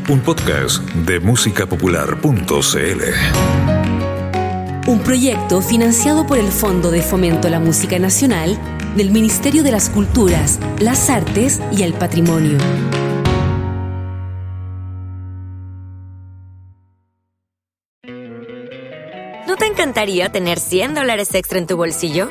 Un 0.08 0.18
podcast 0.20 0.82
de 0.92 1.20
musicapopular.cl. 1.20 2.32
Un 4.88 5.00
proyecto 5.00 5.60
financiado 5.62 6.26
por 6.26 6.38
el 6.38 6.48
Fondo 6.48 6.90
de 6.90 7.00
Fomento 7.00 7.46
a 7.46 7.50
la 7.52 7.60
Música 7.60 7.96
Nacional 8.00 8.58
del 8.96 9.12
Ministerio 9.12 9.62
de 9.62 9.70
las 9.70 9.88
Culturas, 9.88 10.58
las 10.80 11.10
Artes 11.10 11.60
y 11.70 11.84
el 11.84 11.94
Patrimonio. 11.94 12.58
¿No 19.46 19.54
te 19.56 19.66
encantaría 19.66 20.32
tener 20.32 20.58
100 20.58 20.94
dólares 20.94 21.32
extra 21.36 21.58
en 21.58 21.68
tu 21.68 21.76
bolsillo? 21.76 22.30